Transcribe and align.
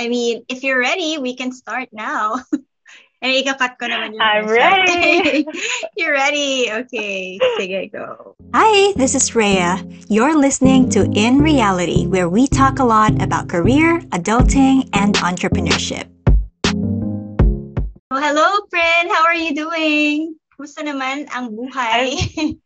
I 0.00 0.08
mean, 0.08 0.48
if 0.48 0.64
you're 0.64 0.80
ready, 0.80 1.18
we 1.18 1.36
can 1.36 1.52
start 1.52 1.90
now. 1.92 2.40
And 3.20 3.32
ikakat 3.44 3.76
ko 3.76 3.84
naman 3.84 4.16
yung 4.16 4.24
I'm 4.24 4.48
ready. 4.48 5.44
You're 6.00 6.16
ready. 6.16 6.72
Okay. 6.72 7.36
Sige, 7.60 7.92
go. 7.92 8.32
Hi, 8.56 8.96
this 8.96 9.12
is 9.12 9.36
Rea. 9.36 9.76
You're 10.08 10.32
listening 10.32 10.88
to 10.96 11.04
In 11.12 11.44
Reality, 11.44 12.08
where 12.08 12.32
we 12.32 12.48
talk 12.48 12.80
a 12.80 12.88
lot 12.88 13.12
about 13.20 13.52
career, 13.52 14.00
adulting, 14.16 14.88
and 14.96 15.12
entrepreneurship. 15.20 16.08
Well, 18.08 18.24
hello, 18.24 18.64
friend. 18.72 19.12
How 19.12 19.28
are 19.28 19.36
you 19.36 19.52
doing? 19.52 20.40
Kumusta 20.56 20.80
naman 20.80 21.28
ang 21.28 21.52
buhay? 21.52 22.16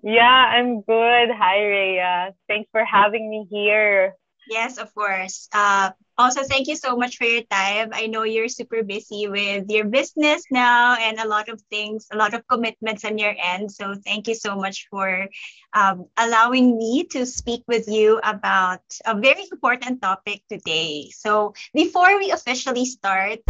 yeah, 0.00 0.56
I'm 0.56 0.80
good. 0.80 1.28
Hi, 1.28 1.60
Rea. 1.60 2.32
Thanks 2.48 2.72
for 2.72 2.88
having 2.88 3.28
me 3.28 3.44
here. 3.52 4.16
Yes, 4.48 4.78
of 4.78 4.92
course. 4.94 5.52
Uh, 5.52 5.92
also, 6.22 6.44
thank 6.46 6.68
you 6.68 6.76
so 6.76 6.94
much 6.94 7.18
for 7.18 7.24
your 7.24 7.42
time. 7.50 7.90
I 7.92 8.06
know 8.06 8.22
you're 8.22 8.48
super 8.48 8.82
busy 8.82 9.26
with 9.26 9.66
your 9.68 9.84
business 9.84 10.46
now 10.50 10.94
and 10.94 11.18
a 11.18 11.26
lot 11.26 11.48
of 11.48 11.60
things, 11.66 12.06
a 12.12 12.16
lot 12.16 12.32
of 12.32 12.46
commitments 12.46 13.04
on 13.04 13.18
your 13.18 13.34
end. 13.34 13.72
So, 13.72 13.94
thank 14.06 14.28
you 14.28 14.34
so 14.38 14.54
much 14.54 14.86
for 14.88 15.26
um, 15.74 16.06
allowing 16.16 16.78
me 16.78 17.04
to 17.10 17.26
speak 17.26 17.64
with 17.66 17.88
you 17.88 18.20
about 18.22 18.86
a 19.04 19.18
very 19.18 19.42
important 19.50 20.00
topic 20.00 20.46
today. 20.48 21.10
So, 21.10 21.54
before 21.74 22.16
we 22.18 22.30
officially 22.30 22.86
start, 22.86 23.40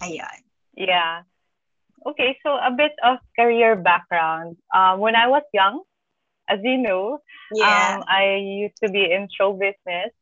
Ayan. 0.00 0.40
Yeah. 0.78 1.22
Okay, 2.06 2.38
so 2.42 2.56
a 2.56 2.70
bit 2.72 2.92
of 3.04 3.18
career 3.36 3.76
background. 3.76 4.56
Um, 4.72 5.00
when 5.00 5.14
I 5.14 5.26
was 5.28 5.42
young, 5.52 5.82
as 6.50 6.60
you 6.62 6.78
know, 6.78 7.14
Yeah. 7.50 7.98
um, 7.98 8.04
I 8.08 8.36
used 8.40 8.76
to 8.84 8.90
be 8.90 9.04
in 9.12 9.28
show 9.38 9.52
business. 9.52 10.12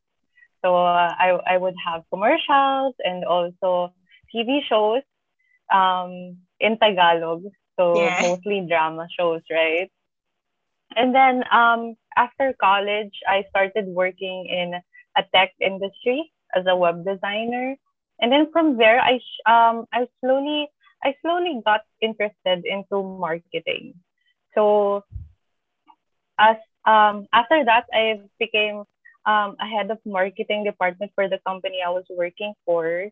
So 0.65 0.77
uh, 0.77 1.15
I, 1.19 1.39
I 1.47 1.59
would 1.59 1.75
have 1.87 2.03
commercials 2.13 2.95
and 3.01 3.25
also 3.25 3.93
TV 4.35 4.61
shows 4.69 5.03
um, 5.73 6.39
in 6.61 6.79
Tagalog. 6.79 7.43
So 7.79 8.17
Yeah. 8.17 8.21
mostly 8.21 8.67
drama 8.69 9.07
shows, 9.19 9.43
right? 9.51 9.91
And 10.97 11.15
then 11.15 11.45
um, 11.53 11.97
after 12.17 12.55
college, 12.61 13.13
I 13.29 13.45
started 13.51 13.87
working 13.89 14.47
in 14.49 14.75
a 15.17 15.23
tech 15.35 15.53
industry 15.61 16.33
as 16.55 16.65
a 16.67 16.77
web 16.77 17.05
designer. 17.05 17.77
And 18.21 18.33
then 18.33 18.51
from 18.53 18.77
there, 18.79 19.01
I 19.01 19.21
um, 19.47 19.87
I 19.93 20.07
slowly 20.21 20.69
I 21.05 21.15
slowly 21.23 21.61
got 21.65 21.83
interested 22.01 22.65
into 22.65 23.03
marketing. 23.03 23.87
So 24.55 25.05
as 26.39 26.57
um, 26.87 27.27
after 27.33 27.65
that, 27.65 27.87
I 27.93 28.21
became 28.39 28.85
um, 29.27 29.57
a 29.61 29.67
head 29.67 29.91
of 29.91 29.99
marketing 30.05 30.65
department 30.65 31.13
for 31.15 31.29
the 31.29 31.39
company 31.47 31.79
I 31.85 31.91
was 31.91 32.05
working 32.11 32.55
for. 32.65 33.09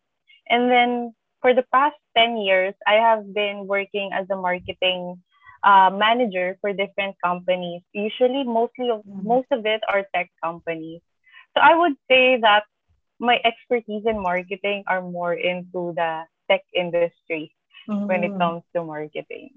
And 0.49 0.71
then 0.71 1.15
for 1.41 1.55
the 1.55 1.65
past 1.73 1.97
10 2.17 2.37
years, 2.39 2.75
I 2.87 2.95
have 2.95 3.33
been 3.35 3.67
working 3.67 4.11
as 4.13 4.27
a 4.31 4.37
marketing 4.37 5.23
uh, 5.63 5.91
manager 5.93 6.57
for 6.61 6.73
different 6.73 7.17
companies. 7.25 7.83
Usually, 7.93 8.45
mostly 8.45 8.91
of, 8.91 9.03
Mhm. 9.05 9.23
most 9.23 9.49
of 9.53 9.67
it 9.67 9.81
are 9.89 10.05
tech 10.15 10.31
companies. 10.43 11.01
So 11.55 11.61
I 11.63 11.75
would 11.77 11.95
say 12.09 12.39
that 12.41 12.65
my 13.21 13.39
expertise 13.45 14.05
in 14.07 14.21
marketing 14.21 14.85
are 14.89 15.03
more 15.03 15.35
into 15.35 15.93
the 15.97 16.25
tech 16.51 16.63
industry 16.75 17.49
when 18.01 18.19
it 18.19 18.29
Mm. 18.29 18.39
comes 18.39 18.63
to 18.75 18.83
marketing. 18.85 19.51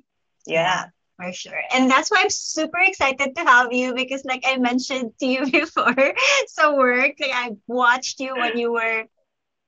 Yeah, 0.45 0.79
Yeah. 0.79 0.89
For 1.19 1.33
sure. 1.33 1.61
And 1.73 1.89
that's 1.89 2.09
why 2.09 2.21
I'm 2.21 2.29
super 2.29 2.79
excited 2.79 3.35
to 3.35 3.41
have 3.41 3.73
you 3.73 3.93
because, 3.93 4.23
like 4.25 4.43
I 4.45 4.57
mentioned 4.57 5.11
to 5.19 5.25
you 5.25 5.51
before, 5.51 6.13
so 6.47 6.77
work, 6.77 7.15
like 7.19 7.31
I 7.33 7.51
watched 7.67 8.19
you 8.19 8.35
when 8.37 8.57
you 8.57 8.71
were, 8.71 9.03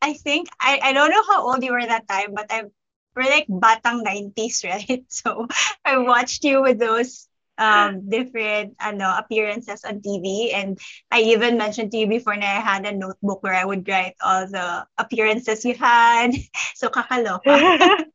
I 0.02 0.14
think, 0.14 0.50
I, 0.60 0.80
I 0.82 0.94
don't 0.94 1.12
know 1.12 1.24
how 1.30 1.48
old 1.48 1.64
you 1.64 1.72
were 1.74 1.86
that 1.86 2.08
time, 2.08 2.34
but 2.34 2.48
I'm 2.50 2.72
we're 3.16 3.23
like 3.23 3.48
batang 3.50 4.04
90s, 4.04 4.64
right? 4.64 5.04
So 5.10 5.48
I 5.84 5.98
watched 5.98 6.44
you 6.45 6.61
with 6.61 6.80
those 6.80 7.28
um 7.58 8.10
different 8.10 8.76
ano 8.80 9.14
appearances 9.17 9.84
on 9.84 10.02
TV 10.02 10.52
and 10.54 10.78
I 11.12 11.22
even 11.36 11.58
mentioned 11.58 11.92
to 11.92 11.98
you 11.98 12.08
before 12.08 12.36
na 12.36 12.45
I 12.48 12.62
had 12.64 12.86
a 12.86 12.92
notebook 12.95 13.44
where 13.44 13.54
I 13.56 13.66
would 13.66 13.88
write 13.88 14.16
all 14.23 14.48
the 14.48 14.86
appearances 14.98 15.66
you 15.66 15.76
had. 15.76 16.32
So 16.76 16.90
kakaloka. 16.90 17.58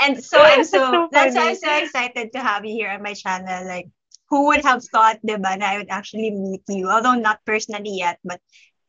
And 0.00 0.22
so 0.22 0.40
I'm 0.42 0.62
so, 0.64 0.78
That's 1.10 1.10
so 1.10 1.10
that's 1.10 1.36
why. 1.36 1.36
I'm 1.36 1.54
so 1.54 1.70
excited 1.76 2.32
to 2.32 2.40
have 2.40 2.64
you 2.64 2.72
here 2.74 2.90
on 2.90 3.02
my 3.02 3.14
channel. 3.14 3.66
Like, 3.66 3.88
who 4.28 4.46
would 4.48 4.62
have 4.64 4.82
thought, 4.84 5.18
diba, 5.26 5.58
na 5.58 5.66
I 5.66 5.78
would 5.78 5.90
actually 5.90 6.30
meet 6.30 6.62
you? 6.68 6.88
Although 6.90 7.14
not 7.14 7.44
personally 7.44 7.96
yet, 7.98 8.18
but 8.24 8.40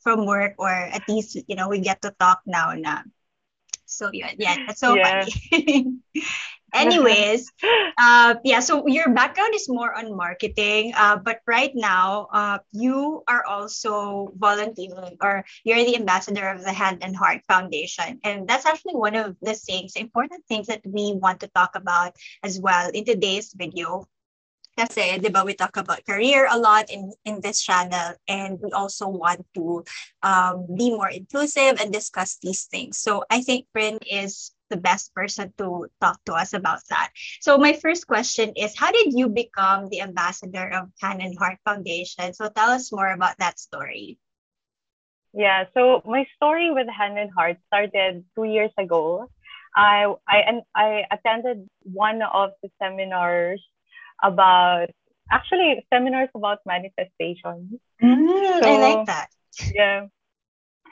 from 0.01 0.25
work 0.25 0.55
or 0.57 0.69
at 0.71 1.03
least, 1.07 1.37
you 1.47 1.55
know, 1.55 1.69
we 1.69 1.79
get 1.79 2.01
to 2.03 2.11
talk 2.19 2.41
now 2.45 2.73
na. 2.73 3.03
So 3.85 4.09
yeah, 4.13 4.31
yeah, 4.37 4.55
that's 4.65 4.79
so 4.81 4.97
Yeah. 4.97 5.03
funny. 5.03 5.31
Anyways, 6.73 7.51
uh, 7.97 8.35
yeah, 8.43 8.59
so 8.59 8.87
your 8.87 9.09
background 9.11 9.53
is 9.53 9.67
more 9.67 9.93
on 9.93 10.15
marketing, 10.15 10.93
uh, 10.95 11.17
but 11.17 11.39
right 11.45 11.71
now, 11.75 12.27
uh, 12.31 12.59
you 12.71 13.23
are 13.27 13.45
also 13.45 14.31
volunteering 14.37 15.17
or 15.21 15.43
you're 15.63 15.83
the 15.83 15.95
ambassador 15.95 16.47
of 16.47 16.63
the 16.63 16.71
Hand 16.71 16.99
and 17.03 17.15
Heart 17.15 17.41
Foundation. 17.47 18.19
And 18.23 18.47
that's 18.47 18.65
actually 18.65 18.95
one 18.95 19.15
of 19.15 19.35
the 19.41 19.53
things, 19.53 19.95
important 19.95 20.45
things 20.47 20.67
that 20.67 20.81
we 20.85 21.13
want 21.13 21.41
to 21.41 21.47
talk 21.49 21.75
about 21.75 22.15
as 22.43 22.59
well 22.59 22.89
in 22.93 23.03
today's 23.03 23.51
video. 23.51 24.07
Kasi, 24.79 25.19
ba, 25.19 25.43
we 25.43 25.53
talk 25.53 25.75
about 25.75 26.05
career 26.07 26.47
a 26.49 26.57
lot 26.57 26.89
in, 26.89 27.11
in 27.25 27.41
this 27.41 27.61
channel 27.61 28.15
and 28.27 28.57
we 28.63 28.71
also 28.71 29.07
want 29.09 29.43
to 29.53 29.83
um, 30.23 30.65
be 30.73 30.89
more 30.89 31.09
inclusive 31.09 31.75
and 31.81 31.91
discuss 31.91 32.39
these 32.41 32.63
things. 32.71 32.97
So 32.97 33.25
I 33.29 33.43
think 33.43 33.67
Prin 33.73 33.99
is 34.07 34.55
the 34.71 34.79
best 34.79 35.13
person 35.13 35.51
to 35.59 35.91
talk 35.99 36.23
to 36.25 36.33
us 36.33 36.53
about 36.55 36.79
that. 36.89 37.11
So 37.43 37.57
my 37.59 37.73
first 37.75 38.07
question 38.07 38.53
is, 38.55 38.73
how 38.79 38.91
did 38.91 39.11
you 39.13 39.27
become 39.29 39.89
the 39.91 40.01
ambassador 40.01 40.71
of 40.71 40.89
Hand 41.03 41.21
and 41.21 41.37
Heart 41.37 41.59
Foundation? 41.67 42.33
So 42.33 42.47
tell 42.49 42.71
us 42.71 42.91
more 42.91 43.11
about 43.11 43.37
that 43.43 43.59
story. 43.59 44.17
Yeah, 45.33 45.65
so 45.73 46.01
my 46.05 46.25
story 46.35 46.71
with 46.71 46.87
Hand 46.89 47.19
and 47.19 47.31
Heart 47.31 47.57
started 47.67 48.25
two 48.35 48.43
years 48.43 48.71
ago. 48.77 49.29
I 49.75 50.11
I 50.27 50.37
and 50.43 50.61
I 50.75 51.07
attended 51.11 51.69
one 51.83 52.19
of 52.21 52.51
the 52.61 52.69
seminars 52.81 53.63
about 54.21 54.91
actually 55.31 55.85
seminars 55.87 56.27
about 56.35 56.59
manifestation. 56.67 57.79
Mm, 58.03 58.59
I 58.59 58.59
So- 58.59 58.79
like 58.79 59.05
that. 59.07 59.29
Yeah. 59.73 60.07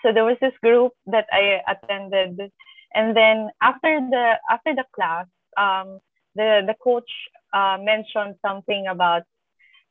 So 0.02 0.14
there 0.14 0.24
was 0.24 0.38
this 0.40 0.56
group 0.64 0.94
that 1.12 1.28
I 1.32 1.60
attended, 1.68 2.40
and 2.94 3.16
then 3.16 3.50
after 3.62 4.00
the 4.00 4.34
after 4.50 4.76
the 4.76 4.86
class, 4.96 5.26
um, 5.58 6.00
the 6.36 6.62
the 6.66 6.76
coach 6.84 7.10
uh, 7.54 7.78
mentioned 7.80 8.36
something 8.46 8.88
about 8.88 9.24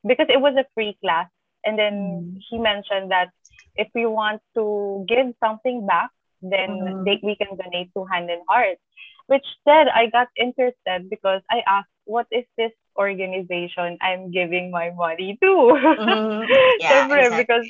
because 0.06 0.26
it 0.28 0.40
was 0.40 0.54
a 0.58 0.66
free 0.74 0.96
class, 1.02 1.28
and 1.64 1.78
then 1.78 2.24
Mm. 2.30 2.42
he 2.48 2.58
mentioned 2.58 3.10
that 3.10 3.28
if 3.76 3.88
we 3.94 4.06
want 4.06 4.40
to 4.54 5.04
give 5.08 5.26
something 5.40 5.86
back, 5.86 6.10
then 6.42 6.68
Mhm. 6.68 7.04
they, 7.04 7.18
we 7.22 7.36
can 7.36 7.56
donate 7.56 7.92
to 7.94 8.04
Hand 8.04 8.30
and 8.30 8.42
Heart. 8.48 8.78
Which 9.26 9.44
then 9.66 9.88
I 9.94 10.06
got 10.10 10.28
interested 10.36 11.08
because 11.10 11.42
I 11.50 11.62
asked, 11.66 11.90
what 12.04 12.26
is 12.30 12.44
this 12.56 12.72
organization 12.98 13.98
I'm 14.00 14.30
giving 14.30 14.70
my 14.70 14.90
money 14.90 15.38
to? 15.42 15.52
Mhm. 15.96 16.48
Yeah, 16.78 16.98
exactly. 16.98 17.36
because 17.36 17.66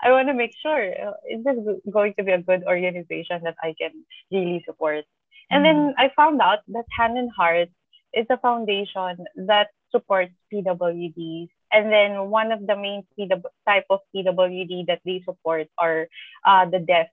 I 0.00 0.10
want 0.12 0.28
to 0.28 0.34
make 0.34 0.52
sure 0.62 0.78
uh, 0.92 1.12
is 1.28 1.44
this 1.44 1.56
going 1.90 2.14
to 2.18 2.24
be 2.24 2.32
a 2.32 2.42
good 2.42 2.64
organization 2.64 3.42
that 3.44 3.56
I 3.62 3.74
can 3.78 3.92
really 4.30 4.62
support. 4.66 5.04
And 5.50 5.64
then 5.64 5.94
I 5.98 6.10
found 6.14 6.40
out 6.40 6.60
that 6.68 6.84
Hand 6.96 7.18
and 7.18 7.30
Heart 7.36 7.68
is 8.14 8.26
a 8.30 8.38
foundation 8.38 9.24
that 9.46 9.68
supports 9.90 10.32
PWDs. 10.52 11.48
And 11.72 11.92
then 11.92 12.30
one 12.30 12.52
of 12.52 12.66
the 12.66 12.76
main 12.76 13.04
PW, 13.18 13.42
type 13.66 13.86
of 13.90 14.00
PWD 14.14 14.86
that 14.86 15.00
they 15.04 15.22
support 15.24 15.68
are 15.78 16.08
uh, 16.44 16.66
the 16.66 16.78
deaf 16.80 17.08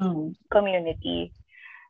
Mm. 0.00 0.34
community. 0.50 1.32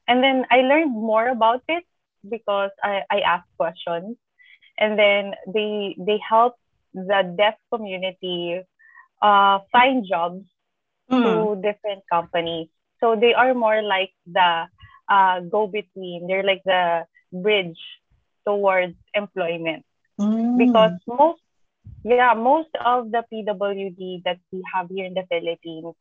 And 0.08 0.22
then 0.22 0.44
I 0.50 0.62
learned 0.62 0.90
more 0.92 1.28
about 1.28 1.62
it 1.68 1.84
because 2.28 2.70
I, 2.82 3.02
I 3.10 3.20
asked 3.20 3.48
questions. 3.56 4.16
And 4.78 4.98
then 4.98 5.34
they 5.46 5.94
they 5.98 6.18
help 6.18 6.56
the 6.94 7.34
deaf 7.36 7.54
community 7.72 8.60
uh, 9.22 9.60
find 9.72 10.06
jobs 10.08 10.44
Mm. 11.10 11.46
to 11.46 11.56
different 11.62 12.02
companies. 12.12 12.68
So 13.00 13.16
they 13.16 13.34
are 13.34 13.54
more 13.54 13.82
like 13.82 14.12
the 14.26 14.66
uh, 15.08 15.40
go 15.40 15.66
between. 15.66 16.26
They're 16.28 16.44
like 16.44 16.62
the 16.64 17.04
bridge 17.32 17.78
towards 18.46 18.94
employment 19.14 19.84
Mm. 20.18 20.98
because 21.02 21.02
most 21.06 21.40
yeah 22.04 22.34
most 22.34 22.70
of 22.80 23.10
the 23.12 23.22
PWD 23.30 24.22
that 24.24 24.38
we 24.52 24.62
have 24.74 24.88
here 24.90 25.06
in 25.06 25.14
the 25.14 25.24
Philippines 25.30 25.94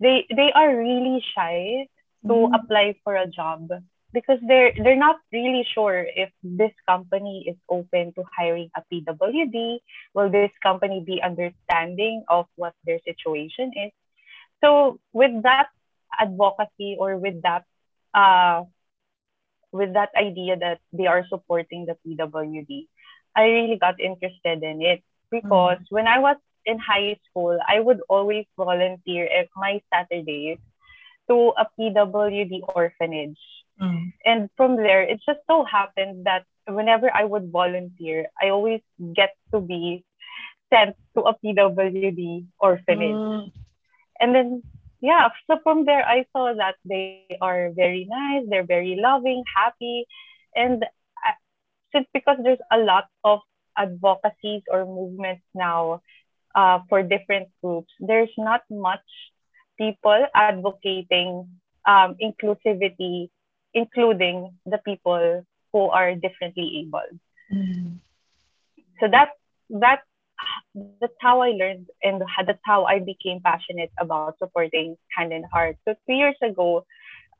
they 0.00 0.26
they 0.34 0.52
are 0.52 0.76
really 0.76 1.22
shy 1.34 1.86
to 2.28 2.48
Mm. 2.48 2.54
apply 2.54 2.94
for 3.04 3.16
a 3.16 3.26
job 3.26 3.68
because 4.12 4.38
they're 4.46 4.72
they're 4.76 4.96
not 4.96 5.16
really 5.32 5.66
sure 5.74 6.04
if 6.04 6.30
this 6.42 6.72
company 6.88 7.44
is 7.48 7.56
open 7.68 8.12
to 8.14 8.24
hiring 8.36 8.70
a 8.76 8.82
PWD. 8.92 9.78
Will 10.14 10.30
this 10.30 10.50
company 10.62 11.02
be 11.04 11.22
understanding 11.22 12.24
of 12.28 12.46
what 12.56 12.74
their 12.84 13.00
situation 13.04 13.72
is? 13.74 13.92
So 14.62 15.00
with 15.12 15.42
that 15.42 15.68
advocacy 16.18 16.96
or 16.98 17.16
with 17.16 17.42
that 17.42 17.64
uh, 18.14 18.64
with 19.72 19.94
that 19.94 20.10
idea 20.14 20.56
that 20.56 20.80
they 20.92 21.06
are 21.06 21.26
supporting 21.28 21.86
the 21.86 21.96
PWD, 22.04 22.88
I 23.34 23.42
really 23.44 23.78
got 23.78 24.00
interested 24.00 24.62
in 24.62 24.82
it 24.82 25.02
because 25.30 25.78
mm. 25.78 25.90
when 25.90 26.06
I 26.06 26.18
was 26.20 26.36
in 26.66 26.78
high 26.78 27.16
school, 27.28 27.58
I 27.66 27.80
would 27.80 28.00
always 28.08 28.46
volunteer 28.56 29.24
at 29.26 29.48
my 29.56 29.80
Saturdays 29.92 30.58
to 31.28 31.52
a 31.56 31.66
PWD 31.78 32.60
orphanage. 32.74 33.40
Mm. 33.80 34.12
And 34.24 34.50
from 34.56 34.76
there, 34.76 35.02
it 35.02 35.20
just 35.26 35.40
so 35.48 35.64
happened 35.64 36.26
that 36.26 36.44
whenever 36.66 37.10
I 37.12 37.24
would 37.24 37.50
volunteer, 37.50 38.26
I 38.40 38.50
always 38.50 38.80
get 39.14 39.34
to 39.52 39.60
be 39.60 40.04
sent 40.72 40.96
to 41.16 41.22
a 41.22 41.34
PWD 41.34 42.46
orphanage. 42.60 43.14
Mm. 43.14 43.52
And 44.20 44.34
then, 44.34 44.62
yeah, 45.00 45.28
so 45.50 45.58
from 45.62 45.84
there, 45.84 46.06
I 46.06 46.24
saw 46.32 46.54
that 46.54 46.76
they 46.84 47.36
are 47.40 47.70
very 47.74 48.06
nice, 48.08 48.46
they're 48.48 48.66
very 48.66 48.96
loving, 49.00 49.42
happy. 49.56 50.06
And 50.54 50.84
since 51.92 52.06
because 52.12 52.38
there's 52.42 52.62
a 52.70 52.78
lot 52.78 53.08
of 53.24 53.40
advocacies 53.76 54.62
or 54.70 54.84
movements 54.84 55.44
now 55.54 56.00
uh, 56.54 56.80
for 56.88 57.02
different 57.02 57.48
groups, 57.62 57.92
there's 58.00 58.32
not 58.38 58.62
much 58.70 59.04
people 59.78 60.26
advocating 60.34 61.48
um, 61.86 62.16
inclusivity, 62.22 63.28
including 63.74 64.54
the 64.66 64.78
people 64.78 65.44
who 65.72 65.88
are 65.88 66.14
differently 66.14 66.84
able. 66.84 67.08
Mm-hmm. 67.52 67.96
So 69.00 69.08
that's 69.10 69.32
that's 69.70 70.06
that's 71.00 71.14
how 71.20 71.40
I 71.40 71.50
learned 71.50 71.86
and 72.02 72.22
that's 72.46 72.64
how 72.64 72.84
I 72.84 72.98
became 72.98 73.40
passionate 73.40 73.90
about 73.98 74.38
supporting 74.38 74.96
Hand 75.16 75.32
and 75.32 75.44
Heart. 75.46 75.76
So 75.86 75.94
two 76.06 76.14
years 76.14 76.36
ago, 76.42 76.84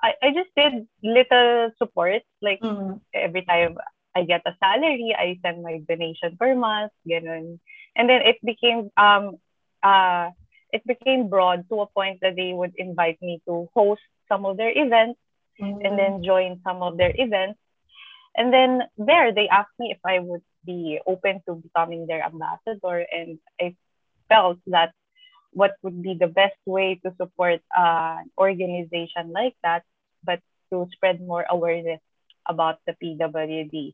I, 0.03 0.15
I 0.23 0.29
just 0.33 0.51
did 0.57 0.87
little 1.03 1.71
support, 1.79 2.23
like 2.41 2.61
mm-hmm. 2.61 2.99
every 3.15 3.43
time 3.43 3.79
I 4.15 4.25
get 4.25 4.43
a 4.47 4.57
salary, 4.61 5.15
I 5.17 5.39
send 5.43 5.63
my 5.63 5.81
donation 5.89 6.37
per 6.39 6.55
month, 6.55 6.93
ganun. 7.09 7.59
And 7.97 8.09
then 8.09 8.23
it 8.23 8.39
became 8.45 8.91
um 8.97 9.37
uh 9.83 10.31
it 10.73 10.87
became 10.87 11.29
broad 11.29 11.69
to 11.69 11.83
a 11.83 11.87
point 11.87 12.21
that 12.23 12.35
they 12.37 12.53
would 12.53 12.73
invite 12.77 13.21
me 13.21 13.43
to 13.47 13.69
host 13.75 14.01
some 14.29 14.47
of 14.47 14.57
their 14.57 14.73
events 14.73 15.21
mm-hmm. 15.61 15.85
and 15.85 15.99
then 15.99 16.23
join 16.23 16.61
some 16.65 16.83
of 16.83 16.97
their 16.97 17.13
events. 17.15 17.59
And 18.37 18.53
then 18.53 18.83
there 18.97 19.33
they 19.33 19.49
asked 19.49 19.77
me 19.79 19.93
if 19.93 20.01
I 20.05 20.19
would 20.19 20.43
be 20.65 21.01
open 21.07 21.43
to 21.47 21.57
becoming 21.57 22.07
their 22.07 22.25
ambassador 22.25 23.05
and 23.13 23.39
I 23.61 23.77
felt 24.29 24.59
that 24.69 24.93
what 25.53 25.77
would 25.83 26.01
be 26.03 26.15
the 26.15 26.29
best 26.29 26.57
way 26.65 26.99
to 27.05 27.13
support 27.21 27.61
uh, 27.77 28.25
an 28.25 28.31
organization 28.39 29.33
like 29.33 29.55
that, 29.63 29.85
but 30.25 30.41
to 30.73 30.89
spread 30.93 31.21
more 31.21 31.45
awareness 31.49 32.01
about 32.49 32.81
the 32.87 32.97
PWD. 32.97 33.93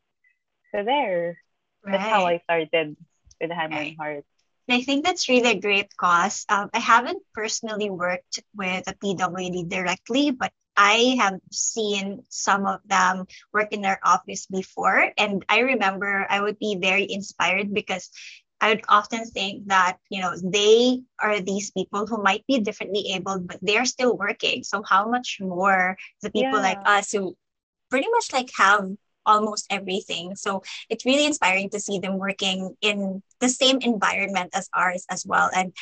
So 0.71 0.83
there, 0.83 1.37
right. 1.83 1.91
that's 1.91 2.09
how 2.09 2.25
I 2.25 2.39
started 2.39 2.95
with 3.41 3.51
Hand 3.51 3.73
right. 3.73 3.87
and 3.89 3.97
Heart. 3.97 4.25
I 4.69 4.81
think 4.81 5.03
that's 5.03 5.27
really 5.27 5.57
a 5.57 5.59
great 5.59 5.89
cause. 5.97 6.45
Um, 6.47 6.69
I 6.73 6.79
haven't 6.79 7.23
personally 7.33 7.89
worked 7.89 8.39
with 8.55 8.87
a 8.87 8.93
PWD 8.93 9.67
directly, 9.67 10.29
but 10.29 10.53
I 10.79 11.17
have 11.19 11.41
seen 11.51 12.23
some 12.29 12.65
of 12.65 12.79
them 12.87 13.27
work 13.51 13.73
in 13.73 13.81
their 13.81 13.99
office 14.01 14.47
before. 14.47 15.11
And 15.17 15.43
I 15.49 15.59
remember 15.75 16.25
I 16.29 16.39
would 16.39 16.57
be 16.57 16.79
very 16.79 17.05
inspired 17.11 17.73
because 17.73 18.09
I 18.61 18.69
would 18.69 18.85
often 18.87 19.25
think 19.25 19.67
that, 19.67 19.97
you 20.09 20.21
know, 20.21 20.31
they 20.41 21.01
are 21.19 21.41
these 21.41 21.71
people 21.71 22.07
who 22.07 22.23
might 22.23 22.47
be 22.47 22.61
differently 22.61 23.11
abled, 23.11 23.45
but 23.45 23.59
they're 23.61 23.83
still 23.83 24.15
working. 24.15 24.63
So 24.63 24.81
how 24.87 25.09
much 25.09 25.39
more 25.41 25.97
the 26.21 26.31
people 26.31 26.63
yeah. 26.63 26.71
like 26.71 26.79
us 26.85 27.11
who 27.11 27.35
pretty 27.89 28.07
much 28.09 28.31
like 28.31 28.49
have 28.57 28.87
almost 29.25 29.67
everything. 29.69 30.35
So 30.35 30.63
it's 30.89 31.05
really 31.05 31.25
inspiring 31.25 31.69
to 31.71 31.79
see 31.79 31.99
them 31.99 32.17
working 32.17 32.75
in 32.81 33.21
the 33.39 33.49
same 33.49 33.79
environment 33.81 34.51
as 34.53 34.69
ours 34.73 35.05
as 35.11 35.25
well. 35.25 35.49
And 35.53 35.73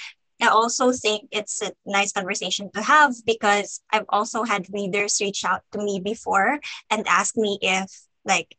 I 0.41 0.47
also 0.47 0.91
think 0.91 1.29
it's 1.31 1.61
a 1.61 1.71
nice 1.85 2.11
conversation 2.11 2.69
to 2.73 2.81
have 2.81 3.15
because 3.25 3.81
I've 3.91 4.05
also 4.09 4.43
had 4.43 4.67
readers 4.71 5.19
reach 5.19 5.43
out 5.43 5.61
to 5.71 5.79
me 5.79 5.99
before 5.99 6.59
and 6.89 7.07
ask 7.07 7.35
me 7.35 7.57
if 7.61 7.91
like 8.23 8.55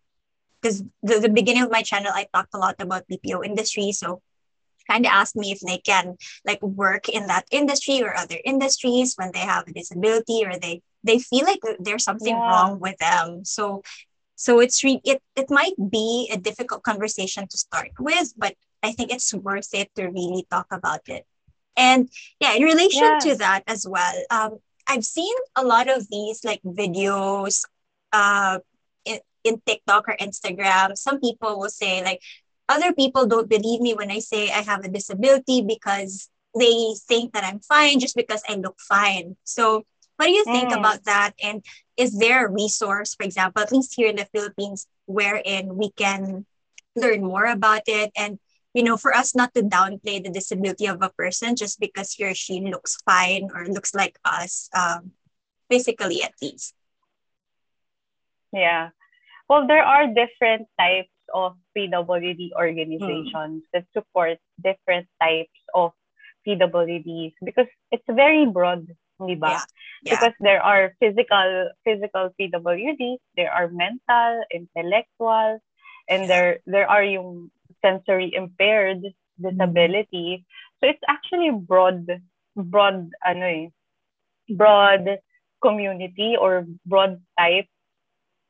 because 0.61 0.83
the, 1.03 1.21
the 1.21 1.29
beginning 1.29 1.63
of 1.63 1.71
my 1.71 1.83
channel 1.83 2.13
I 2.13 2.27
talked 2.35 2.55
a 2.55 2.59
lot 2.59 2.77
about 2.81 3.07
BPO 3.09 3.45
industry. 3.45 3.93
So 3.93 4.23
kind 4.91 5.05
of 5.05 5.13
asked 5.13 5.37
me 5.37 5.53
if 5.53 5.61
they 5.61 5.79
can 5.79 6.17
like 6.47 6.63
work 6.63 7.09
in 7.09 7.27
that 7.27 7.47
industry 7.53 8.03
or 8.03 8.17
other 8.17 8.39
industries 8.45 9.15
when 9.17 9.31
they 9.33 9.41
have 9.41 9.69
a 9.69 9.73
disability 9.73 10.43
or 10.45 10.59
they 10.59 10.83
they 11.05 11.19
feel 11.19 11.45
like 11.45 11.61
there's 11.79 12.05
something 12.05 12.35
yeah. 12.35 12.49
wrong 12.49 12.81
with 12.81 12.97
them. 12.99 13.45
So 13.45 13.83
so 14.35 14.61
it's 14.61 14.83
re- 14.83 15.03
it 15.05 15.23
it 15.37 15.51
might 15.51 15.75
be 15.79 16.31
a 16.33 16.39
difficult 16.39 16.83
conversation 16.83 17.47
to 17.47 17.57
start 17.57 17.91
with, 17.99 18.33
but 18.37 18.55
I 18.83 18.93
think 18.93 19.13
it's 19.13 19.35
worth 19.35 19.75
it 19.75 19.91
to 19.97 20.07
really 20.07 20.47
talk 20.51 20.67
about 20.71 21.09
it. 21.09 21.27
And 21.79 22.11
yeah, 22.41 22.55
in 22.55 22.65
relation 22.65 23.05
yeah. 23.05 23.19
to 23.23 23.37
that 23.37 23.63
as 23.67 23.87
well, 23.89 24.13
um, 24.31 24.59
I've 24.87 25.05
seen 25.05 25.35
a 25.55 25.65
lot 25.65 25.89
of 25.89 26.09
these 26.11 26.45
like 26.45 26.61
videos 26.67 27.63
uh, 28.13 28.59
in, 29.05 29.21
in 29.45 29.63
TikTok 29.65 30.09
or 30.09 30.17
Instagram. 30.21 30.99
Some 30.99 31.21
people 31.21 31.59
will 31.59 31.71
say 31.71 32.03
like, 32.03 32.21
other 32.69 32.93
people 32.93 33.27
don't 33.27 33.49
believe 33.49 33.81
me 33.81 33.95
when 33.95 34.11
I 34.11 34.19
say 34.19 34.51
I 34.51 34.61
have 34.61 34.85
a 34.85 34.89
disability 34.89 35.63
because 35.63 36.29
they 36.59 36.95
think 37.07 37.33
that 37.33 37.45
I'm 37.45 37.61
fine 37.61 38.01
just 38.01 38.17
because 38.17 38.43
I 38.49 38.57
look 38.57 38.77
fine. 38.81 39.37
So 39.45 39.85
what 40.17 40.27
do 40.27 40.33
you 40.33 40.45
think 40.45 40.71
mm. 40.71 40.79
about 40.79 41.05
that? 41.05 41.33
And 41.43 41.65
is 41.97 42.19
there 42.19 42.47
a 42.47 42.51
resource, 42.51 43.15
for 43.15 43.25
example, 43.25 43.63
at 43.63 43.73
least 43.73 43.95
here 43.95 44.09
in 44.09 44.17
the 44.17 44.29
Philippines, 44.35 44.87
wherein 45.07 45.77
we 45.77 45.93
can 45.93 46.45
learn 46.97 47.23
more 47.23 47.47
about 47.47 47.83
it 47.87 48.11
and 48.17 48.39
you 48.79 48.85
know, 48.87 48.97
for 48.97 49.11
us 49.11 49.35
not 49.35 49.51
to 49.59 49.63
downplay 49.67 50.23
the 50.23 50.31
disability 50.31 50.87
of 50.87 51.03
a 51.03 51.11
person 51.19 51.59
just 51.59 51.83
because 51.83 52.15
he 52.15 52.23
or 52.23 52.33
she 52.33 52.63
looks 52.63 52.95
fine 53.03 53.51
or 53.51 53.67
looks 53.67 53.91
like 53.91 54.15
us, 54.23 54.71
um, 54.71 55.11
physically 55.67 56.23
at 56.23 56.31
least. 56.41 56.79
Yeah. 58.55 58.95
Well, 59.51 59.67
there 59.67 59.83
are 59.83 60.07
different 60.07 60.71
types 60.79 61.11
of 61.35 61.59
PWD 61.77 62.55
organizations 62.55 63.67
mm. 63.67 63.71
that 63.75 63.83
support 63.91 64.39
different 64.63 65.11
types 65.21 65.59
of 65.75 65.91
PWDs 66.47 67.35
because 67.43 67.67
it's 67.91 68.07
very 68.07 68.47
broad? 68.47 68.87
Yeah. 69.19 69.59
Yeah. 70.07 70.15
Because 70.15 70.35
there 70.39 70.63
are 70.63 70.95
physical 71.03 71.75
physical 71.83 72.31
PWD, 72.39 73.19
there 73.35 73.51
are 73.51 73.67
mental, 73.67 74.47
intellectual, 74.55 75.59
and 76.09 76.23
yeah. 76.23 76.29
there 76.31 76.53
there 76.71 76.87
are 76.87 77.03
yung 77.03 77.51
sensory 77.85 78.33
impaired 78.35 79.03
disability. 79.41 80.45
So 80.81 80.89
it's 80.89 81.03
actually 81.09 81.51
broad 81.51 82.07
broad 82.57 83.11
ano 83.25 83.47
eh, 83.47 83.69
broad 84.55 85.19
community 85.63 86.37
or 86.39 86.67
broad 86.87 87.21
type 87.39 87.69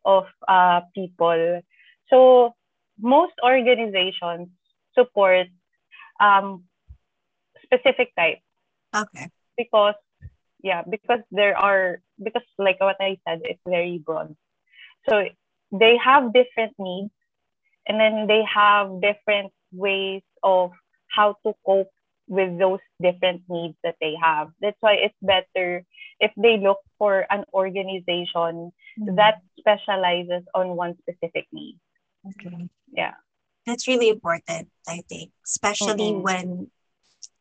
of 0.05 0.25
uh, 0.47 0.81
people. 0.95 1.61
So 2.09 2.55
most 3.01 3.35
organizations 3.45 4.49
support 4.95 5.49
um, 6.21 6.65
specific 7.65 8.15
type. 8.17 8.41
Okay. 8.95 9.29
Because 9.57 9.95
yeah 10.63 10.83
because 10.89 11.21
there 11.31 11.57
are 11.57 12.01
because 12.23 12.43
like 12.59 12.81
what 12.81 12.97
i 13.01 13.19
said 13.27 13.41
it's 13.45 13.63
very 13.67 13.99
broad 13.99 14.35
so 15.09 15.25
they 15.73 15.97
have 15.97 16.33
different 16.33 16.75
needs 16.79 17.11
and 17.89 17.99
then 18.01 18.27
they 18.27 18.43
have 18.45 19.01
different 19.01 19.53
ways 19.73 20.23
of 20.43 20.71
how 21.09 21.37
to 21.45 21.53
cope 21.65 21.91
with 22.29 22.59
those 22.59 22.81
different 23.01 23.43
needs 23.49 23.77
that 23.83 23.97
they 24.01 24.15
have 24.21 24.49
that's 24.61 24.77
why 24.81 24.95
it's 24.95 25.15
better 25.23 25.85
if 26.21 26.31
they 26.37 26.59
look 26.59 26.79
for 26.99 27.27
an 27.31 27.45
organization 27.55 28.71
mm-hmm. 28.71 29.15
that 29.17 29.41
specializes 29.59 30.45
on 30.55 30.77
one 30.77 30.95
specific 31.01 31.47
need 31.53 31.79
okay 32.29 32.69
yeah 32.93 33.15
that's 33.67 33.89
really 33.89 34.11
important 34.11 34.69
i 34.87 35.01
think 35.09 35.31
especially 35.47 36.13
mm-hmm. 36.13 36.23
when 36.23 36.71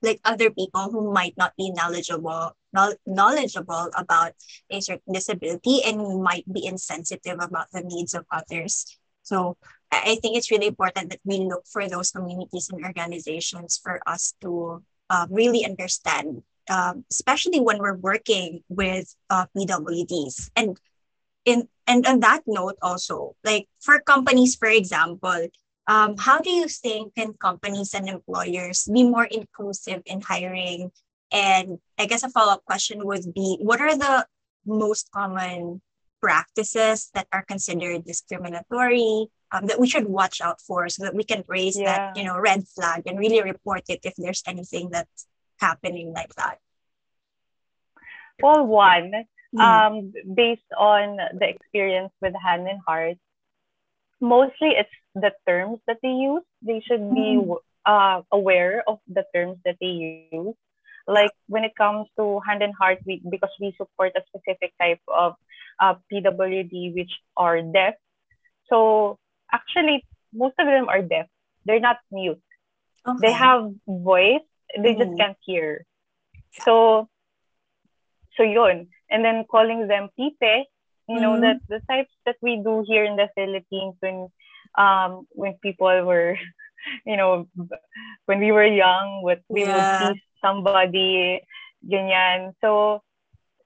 like 0.01 0.21
other 0.23 0.49
people 0.49 0.89
who 0.91 1.11
might 1.11 1.35
not 1.37 1.51
be 1.57 1.71
knowledgeable 1.71 2.55
knowledgeable 3.05 3.89
about 3.95 4.33
a 4.69 4.79
certain 4.81 5.13
disability 5.13 5.81
and 5.85 6.21
might 6.21 6.45
be 6.51 6.65
insensitive 6.65 7.37
about 7.39 7.67
the 7.71 7.81
needs 7.81 8.13
of 8.13 8.25
others. 8.31 8.85
So 9.23 9.57
I 9.91 10.17
think 10.21 10.35
it's 10.35 10.51
really 10.51 10.67
important 10.67 11.09
that 11.09 11.19
we 11.23 11.39
look 11.39 11.65
for 11.65 11.87
those 11.87 12.11
communities 12.11 12.69
and 12.71 12.83
organizations 12.83 13.79
for 13.81 14.01
us 14.05 14.33
to 14.41 14.83
uh, 15.09 15.27
really 15.29 15.65
understand, 15.65 16.43
um, 16.69 17.05
especially 17.09 17.59
when 17.59 17.79
we're 17.79 17.95
working 17.95 18.63
with 18.67 19.15
uh, 19.29 19.45
PWDs. 19.55 20.51
And 20.55 20.77
in 21.45 21.69
and 21.87 22.05
on 22.05 22.19
that 22.19 22.43
note 22.45 22.75
also, 22.81 23.35
like 23.43 23.67
for 23.79 23.99
companies, 24.01 24.55
for 24.55 24.67
example, 24.67 25.47
um, 25.87 26.17
how 26.17 26.39
do 26.39 26.51
you 26.51 26.67
think 26.67 27.15
can 27.15 27.33
companies 27.33 27.93
and 27.93 28.09
employers 28.09 28.89
be 28.91 29.07
more 29.07 29.25
inclusive 29.25 30.03
in 30.05 30.19
hiring? 30.19 30.91
And 31.31 31.79
I 31.97 32.05
guess 32.05 32.23
a 32.23 32.29
follow-up 32.29 32.65
question 32.65 33.05
would 33.05 33.33
be, 33.33 33.57
what 33.61 33.79
are 33.79 33.95
the 33.95 34.27
most 34.65 35.09
common 35.11 35.81
practices 36.21 37.09
that 37.13 37.27
are 37.31 37.43
considered 37.43 38.03
discriminatory 38.03 39.27
um, 39.51 39.67
that 39.67 39.79
we 39.79 39.87
should 39.87 40.05
watch 40.05 40.41
out 40.41 40.61
for 40.61 40.89
so 40.89 41.03
that 41.03 41.15
we 41.15 41.23
can 41.23 41.43
raise 41.47 41.79
yeah. 41.79 41.85
that 41.85 42.17
you 42.17 42.23
know 42.23 42.37
red 42.37 42.67
flag 42.67 43.03
and 43.05 43.17
really 43.19 43.41
report 43.41 43.83
it 43.89 43.99
if 44.03 44.15
there's 44.15 44.43
anything 44.47 44.89
that's 44.89 45.27
happening 45.59 46.13
like 46.13 46.33
that 46.35 46.59
well 48.41 48.65
one 48.65 49.11
mm. 49.55 49.59
um, 49.59 50.13
based 50.33 50.71
on 50.77 51.17
the 51.39 51.47
experience 51.47 52.11
with 52.21 52.33
hand 52.35 52.67
and 52.67 52.79
heart 52.85 53.17
mostly 54.19 54.69
it's 54.69 54.89
the 55.15 55.31
terms 55.47 55.79
that 55.87 55.97
they 56.03 56.09
use 56.09 56.43
they 56.61 56.81
should 56.85 57.13
be 57.13 57.39
mm. 57.39 57.55
uh, 57.85 58.21
aware 58.31 58.83
of 58.87 58.99
the 59.07 59.25
terms 59.33 59.57
that 59.65 59.77
they 59.79 60.27
use 60.31 60.55
like 61.07 61.31
when 61.47 61.63
it 61.63 61.75
comes 61.75 62.07
to 62.17 62.39
hand 62.45 62.61
and 62.61 62.73
heart 62.75 62.99
we 63.05 63.21
because 63.29 63.53
we 63.59 63.73
support 63.77 64.11
a 64.15 64.21
specific 64.27 64.73
type 64.79 64.99
of 65.07 65.35
uh, 65.79 65.95
pwd 66.11 66.93
which 66.93 67.11
are 67.37 67.61
deaf 67.61 67.93
so 68.69 69.17
actually 69.51 70.05
most 70.33 70.55
of 70.59 70.67
them 70.67 70.89
are 70.89 71.01
deaf 71.01 71.27
they're 71.65 71.83
not 71.83 71.97
mute 72.11 72.41
okay. 73.07 73.19
they 73.21 73.31
have 73.31 73.71
voice 73.87 74.45
they 74.75 74.93
mm. 74.93 74.99
just 74.99 75.17
can't 75.17 75.37
hear 75.45 75.85
so 76.63 77.07
so 78.35 78.43
yun 78.43 78.87
and 79.09 79.23
then 79.23 79.45
calling 79.49 79.87
them 79.87 80.09
pipi 80.19 80.65
you 81.07 81.19
know 81.19 81.35
mm. 81.35 81.41
that 81.41 81.57
the 81.69 81.79
types 81.87 82.13
that 82.25 82.35
we 82.41 82.59
do 82.63 82.83
here 82.85 83.03
in 83.03 83.15
the 83.15 83.29
philippines 83.35 83.95
when 83.99 84.27
um 84.77 85.25
when 85.31 85.53
people 85.63 85.91
were 86.03 86.37
you 87.05 87.17
know 87.17 87.47
when 88.25 88.39
we 88.39 88.51
were 88.51 88.67
young 88.67 89.23
what 89.23 89.41
we 89.49 89.63
yeah. 89.63 89.73
would 89.73 90.13
tease 90.13 90.23
somebody 90.43 91.41
ganyan 91.83 92.53
so 92.61 93.01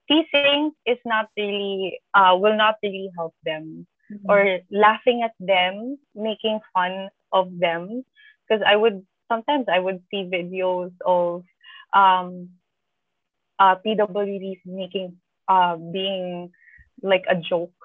teasing 0.07 0.71
is 0.85 0.99
not 1.05 1.27
really 1.37 1.99
uh 2.13 2.35
will 2.37 2.55
not 2.55 2.75
really 2.83 3.09
help 3.17 3.33
them 3.43 3.87
mm-hmm. 4.11 4.29
or 4.29 4.59
laughing 4.71 5.23
at 5.23 5.33
them, 5.39 5.97
making 6.15 6.59
fun 6.73 7.09
of 7.31 7.47
them. 7.57 8.03
Because 8.47 8.63
I 8.67 8.75
would 8.75 9.05
sometimes 9.31 9.65
I 9.71 9.79
would 9.79 10.03
see 10.11 10.27
videos 10.27 10.91
of 11.05 11.43
um, 11.93 12.49
uh, 13.59 13.75
PWDs 13.79 14.59
making 14.65 15.17
uh, 15.47 15.77
being 15.77 16.51
like 17.01 17.23
a 17.29 17.35
joke 17.35 17.77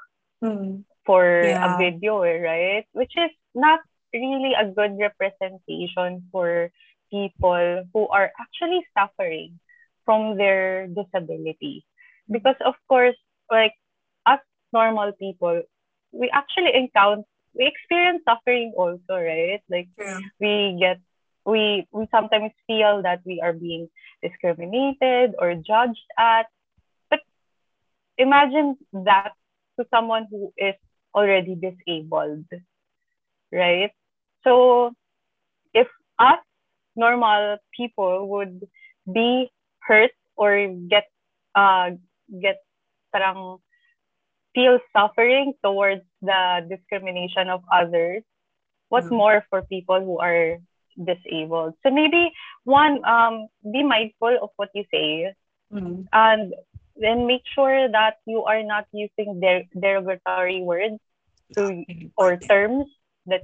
mm-hmm. 0.43 0.83
for 1.05 1.43
yeah. 1.45 1.75
a 1.75 1.79
video, 1.79 2.23
right? 2.23 2.85
Which 2.93 3.13
is 3.17 3.31
not 3.55 3.81
really 4.13 4.53
a 4.59 4.67
good 4.67 4.99
representation 4.99 6.29
for 6.33 6.71
people 7.11 7.85
who 7.93 8.09
are 8.09 8.33
actually 8.41 8.83
suffering 8.97 9.59
from 10.05 10.37
their 10.37 10.87
disability. 10.87 11.85
Because 12.31 12.57
of 12.65 12.75
course, 12.89 13.17
like 13.51 13.75
us 14.27 14.41
normal 14.73 15.13
people, 15.13 15.63
we 16.17 16.31
actually 16.33 16.73
encounter 16.75 17.25
we 17.57 17.67
experience 17.67 18.23
suffering 18.29 18.73
also, 18.77 19.17
right? 19.17 19.63
Like 19.71 19.89
yeah. 19.99 20.21
we 20.41 20.77
get 20.79 21.01
we 21.45 21.87
we 21.93 22.07
sometimes 22.11 22.53
feel 22.67 23.03
that 23.03 23.21
we 23.25 23.41
are 23.41 23.53
being 23.53 23.89
discriminated 24.23 25.35
or 25.39 25.55
judged 25.55 26.09
at. 26.19 26.47
But 27.11 27.21
imagine 28.19 28.77
that 28.93 29.33
to 29.79 29.87
someone 29.91 30.27
who 30.31 30.53
is 30.57 30.75
already 31.15 31.57
disabled, 31.57 32.45
right? 33.53 33.91
So 34.45 34.93
if 35.73 35.89
us 36.19 36.41
normal 36.95 37.59
people 37.77 38.29
would 38.29 38.69
be 39.13 39.51
hurt 39.81 40.13
or 40.37 40.69
get 40.89 41.09
uh 41.55 41.97
get 42.29 42.61
parang 43.13 43.59
feel 44.57 44.81
suffering 44.97 45.53
towards 45.61 46.01
the 46.25 46.65
discrimination 46.65 47.53
of 47.53 47.61
others, 47.69 48.25
what's 48.89 49.13
mm. 49.13 49.21
more 49.21 49.45
for 49.53 49.61
people 49.69 50.01
who 50.01 50.17
are 50.17 50.57
disabled? 50.97 51.77
So 51.85 51.93
maybe 51.93 52.33
one, 52.65 53.05
um, 53.05 53.53
be 53.61 53.85
mindful 53.85 54.33
of 54.41 54.57
what 54.57 54.73
you 54.73 54.89
say, 54.89 55.37
mm. 55.69 56.09
and 56.09 56.55
then 56.97 57.29
make 57.29 57.45
sure 57.53 57.93
that 57.93 58.17
you 58.25 58.49
are 58.49 58.65
not 58.65 58.89
using 58.97 59.45
der- 59.45 59.69
derogatory 59.77 60.65
words 60.65 60.97
to 61.55 61.85
or 62.17 62.37
terms 62.37 62.87
that 63.27 63.43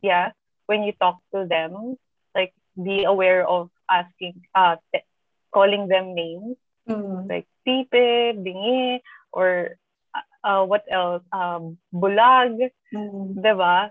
yeah 0.00 0.32
when 0.66 0.82
you 0.82 0.92
talk 0.96 1.18
to 1.34 1.44
them 1.44 1.96
like 2.34 2.54
be 2.80 3.04
aware 3.04 3.46
of 3.46 3.68
asking 3.90 4.40
uh 4.54 4.76
t- 4.94 5.04
calling 5.52 5.88
them 5.88 6.14
names 6.14 6.56
mm. 6.88 7.28
like 7.28 7.44
pipi 7.66 8.32
bingi 8.40 9.00
or 9.32 9.76
uh, 10.44 10.64
what 10.64 10.84
else? 10.90 11.22
Um, 11.32 11.78
bulag, 11.94 12.58
mm. 12.94 13.34
diba? 13.34 13.90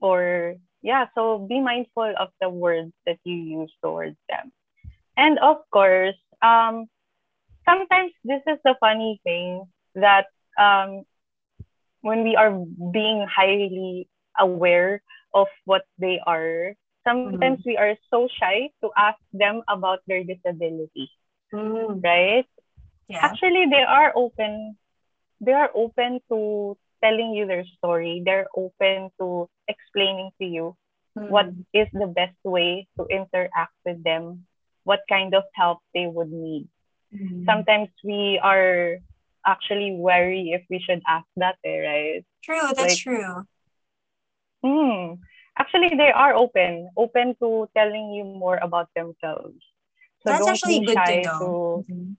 Or, 0.00 0.54
yeah, 0.82 1.06
so 1.14 1.38
be 1.38 1.60
mindful 1.60 2.14
of 2.18 2.28
the 2.40 2.48
words 2.48 2.92
that 3.06 3.18
you 3.24 3.34
use 3.34 3.72
towards 3.82 4.16
them. 4.28 4.52
And 5.16 5.38
of 5.38 5.58
course, 5.70 6.16
um, 6.40 6.86
sometimes 7.68 8.12
this 8.24 8.40
is 8.46 8.58
the 8.64 8.74
funny 8.80 9.20
thing 9.24 9.68
that 9.94 10.26
um, 10.58 11.04
when 12.00 12.24
we 12.24 12.36
are 12.36 12.50
being 12.92 13.26
highly 13.28 14.08
aware 14.38 15.02
of 15.34 15.48
what 15.64 15.84
they 15.98 16.20
are, 16.26 16.74
sometimes 17.06 17.60
mm. 17.60 17.66
we 17.66 17.76
are 17.76 17.96
so 18.08 18.28
shy 18.40 18.70
to 18.82 18.90
ask 18.96 19.18
them 19.32 19.62
about 19.68 20.00
their 20.06 20.24
disability. 20.24 21.10
Mm. 21.52 22.02
Right? 22.02 22.46
Yeah. 23.08 23.26
Actually, 23.26 23.66
they 23.68 23.82
are 23.82 24.12
open 24.14 24.78
they 25.40 25.52
are 25.52 25.70
open 25.74 26.20
to 26.28 26.76
telling 27.02 27.32
you 27.34 27.46
their 27.46 27.64
story. 27.78 28.22
They're 28.24 28.48
open 28.54 29.10
to 29.18 29.48
explaining 29.68 30.30
to 30.40 30.46
you 30.46 30.76
mm-hmm. 31.16 31.30
what 31.30 31.46
is 31.72 31.88
the 31.92 32.06
best 32.06 32.36
way 32.44 32.88
to 32.98 33.06
interact 33.06 33.72
with 33.84 34.02
them, 34.04 34.46
what 34.84 35.00
kind 35.08 35.34
of 35.34 35.44
help 35.54 35.78
they 35.94 36.06
would 36.06 36.30
need. 36.30 36.68
Mm-hmm. 37.14 37.44
Sometimes 37.44 37.88
we 38.04 38.38
are 38.42 38.98
actually 39.46 39.96
wary 39.96 40.52
if 40.52 40.62
we 40.70 40.78
should 40.78 41.02
ask 41.08 41.26
that, 41.36 41.56
eh, 41.64 41.78
right? 41.78 42.24
True, 42.44 42.60
that's 42.76 42.78
like, 42.78 42.98
true. 42.98 43.46
Hmm. 44.62 45.14
Actually, 45.58 45.96
they 45.96 46.12
are 46.12 46.34
open, 46.34 46.88
open 46.96 47.34
to 47.40 47.68
telling 47.76 48.12
you 48.12 48.24
more 48.24 48.58
about 48.62 48.88
themselves. 48.94 49.56
So 50.22 50.32
that's 50.32 50.46
actually 50.46 50.84
good 50.84 50.96
to 50.96 51.22
know. 51.22 51.84
To, 51.88 51.92
mm-hmm. 51.92 52.12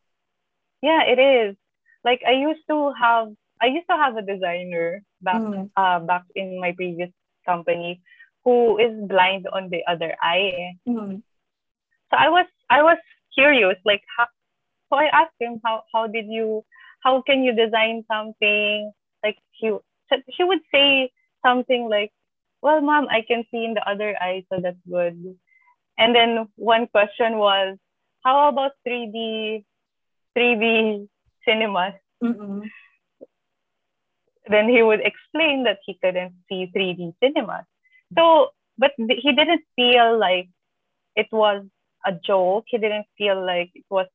Yeah, 0.81 1.03
it 1.05 1.19
is 1.19 1.55
like 2.03 2.22
I 2.27 2.31
used 2.31 2.62
to 2.70 2.93
have 3.00 3.29
I 3.62 3.67
used 3.67 3.88
to 3.89 3.98
have 3.98 4.17
a 4.17 4.22
designer 4.22 5.03
back 5.22 5.41
mm. 5.41 5.70
uh, 5.77 6.00
back 6.00 6.24
in 6.36 6.60
my 6.60 6.74
previous 6.74 7.10
company 7.46 8.01
who 8.43 8.77
is 8.79 8.93
blind 9.08 9.48
on 9.53 9.70
the 9.70 9.81
other 9.88 10.15
eye. 10.22 10.74
Mm. 10.88 11.22
So 12.10 12.17
I 12.17 12.29
was 12.29 12.48
I 12.70 12.81
was 12.84 12.98
curious 13.34 13.77
like 13.86 14.01
how, 14.17 14.27
so 14.89 14.98
I 14.98 15.05
asked 15.13 15.39
him 15.39 15.62
how 15.63 15.84
how 15.93 16.08
did 16.08 16.25
you 16.27 16.65
how 17.03 17.22
can 17.22 17.43
you 17.43 17.53
design 17.53 18.03
something 18.12 18.91
like 19.24 19.38
he 19.51 19.72
she 20.31 20.43
would 20.43 20.62
say 20.74 21.12
something 21.46 21.88
like 21.89 22.12
well 22.62 22.81
mom 22.81 23.08
I 23.10 23.22
can 23.22 23.43
see 23.51 23.63
in 23.63 23.74
the 23.74 23.88
other 23.88 24.15
eye 24.20 24.43
so 24.51 24.60
that's 24.62 24.77
good 24.89 25.38
and 25.98 26.15
then 26.15 26.48
one 26.55 26.88
question 26.88 27.38
was 27.38 27.77
how 28.24 28.50
about 28.50 28.72
3D 28.88 29.63
3D 30.38 31.08
cinemas. 31.48 31.93
Mm-hmm. 32.24 32.62
Then 34.48 34.69
he 34.69 34.81
would 34.81 35.01
explain 35.01 35.63
that 35.63 35.79
he 35.86 35.98
couldn't 36.03 36.33
see 36.50 36.71
3D 36.75 37.13
cinemas. 37.24 37.65
So, 38.17 38.50
but 38.77 38.91
he 38.98 39.33
didn't 39.33 39.62
feel 39.75 40.17
like 40.19 40.50
it 41.15 41.27
was 41.31 41.63
a 42.05 42.13
joke. 42.13 42.65
He 42.67 42.77
didn't 42.77 43.05
feel 43.17 43.45
like 43.45 43.71
it 43.75 43.86
was 43.89 44.07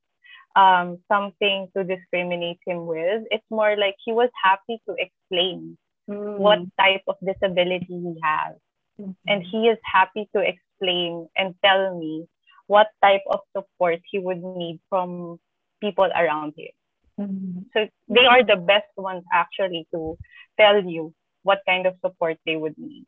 um, 0.56 0.98
something 1.10 1.68
to 1.76 1.84
discriminate 1.84 2.58
him 2.66 2.86
with. 2.86 3.24
It's 3.30 3.44
more 3.50 3.76
like 3.76 3.96
he 4.04 4.12
was 4.12 4.30
happy 4.42 4.80
to 4.88 4.96
explain 4.98 5.78
mm. 6.08 6.38
what 6.38 6.58
type 6.80 7.02
of 7.06 7.16
disability 7.24 7.86
he 7.88 8.16
has. 8.22 8.56
Mm-hmm. 9.00 9.12
And 9.28 9.42
he 9.42 9.68
is 9.68 9.78
happy 9.84 10.28
to 10.34 10.42
explain 10.42 11.28
and 11.36 11.54
tell 11.64 11.98
me 11.98 12.26
what 12.66 12.88
type 13.02 13.22
of 13.30 13.40
support 13.56 14.00
he 14.10 14.18
would 14.18 14.42
need 14.42 14.80
from 14.88 15.38
people 15.80 16.08
around 16.16 16.54
him. 16.56 16.72
Mm-hmm. 17.18 17.72
So 17.72 17.88
they 18.08 18.26
are 18.26 18.44
the 18.44 18.56
best 18.56 18.92
ones 18.96 19.24
actually 19.32 19.86
to 19.94 20.18
tell 20.58 20.82
you 20.84 21.14
what 21.42 21.60
kind 21.66 21.86
of 21.86 21.94
support 22.04 22.38
they 22.44 22.56
would 22.56 22.76
need. 22.76 23.06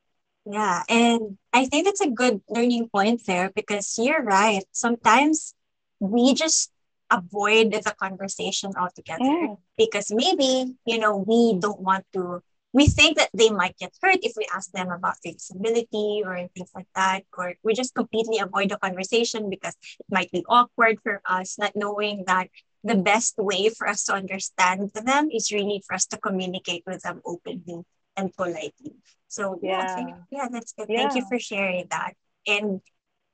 Yeah, 0.51 0.83
and 0.89 1.37
I 1.53 1.67
think 1.67 1.85
that's 1.85 2.01
a 2.01 2.11
good 2.11 2.41
learning 2.49 2.89
point 2.89 3.27
there 3.27 3.51
because 3.55 3.99
you're 3.99 4.23
right. 4.23 4.65
Sometimes 4.73 5.55
we 6.01 6.33
just 6.33 6.71
avoid 7.11 7.73
the 7.73 7.95
conversation 8.01 8.73
altogether 8.79 9.57
because 9.77 10.13
maybe 10.13 10.77
you 10.85 10.99
know 10.99 11.17
we 11.17 11.59
don't 11.59 11.81
want 11.81 12.05
to 12.13 12.41
we 12.73 12.87
think 12.87 13.17
that 13.17 13.31
they 13.33 13.49
might 13.49 13.77
get 13.79 13.93
hurt 14.03 14.19
if 14.23 14.33
we 14.37 14.47
ask 14.55 14.71
them 14.73 14.91
about 14.91 15.17
their 15.25 15.33
disability 15.33 16.23
or 16.25 16.37
things 16.55 16.71
like 16.75 16.89
that 16.95 17.25
or 17.37 17.55
we 17.63 17.73
just 17.73 17.95
completely 17.95 18.39
avoid 18.39 18.69
the 18.69 18.77
conversation 18.77 19.49
because 19.49 19.75
it 19.99 20.07
might 20.11 20.31
be 20.31 20.45
awkward 20.49 20.99
for 21.03 21.23
us 21.25 21.57
not 21.59 21.73
knowing 21.75 22.25
that 22.27 22.49
the 22.85 22.95
best 22.97 23.35
way 23.39 23.69
for 23.71 23.89
us 23.89 24.05
to 24.05 24.13
understand 24.15 24.91
them 24.95 25.29
is 25.33 25.53
really 25.53 25.83
for 25.87 25.95
us 25.95 26.07
to 26.07 26.17
communicate 26.19 26.83
with 26.87 27.03
them 27.03 27.21
openly 27.25 27.85
and 28.17 28.35
politely 28.37 28.95
so 29.29 29.59
yeah 29.63 29.87
Yeah. 29.87 30.15
yeah 30.31 30.49
that's 30.51 30.73
good 30.73 30.89
thank 30.95 31.15
you 31.15 31.23
for 31.23 31.39
sharing 31.39 31.87
that 31.91 32.15
and 32.47 32.81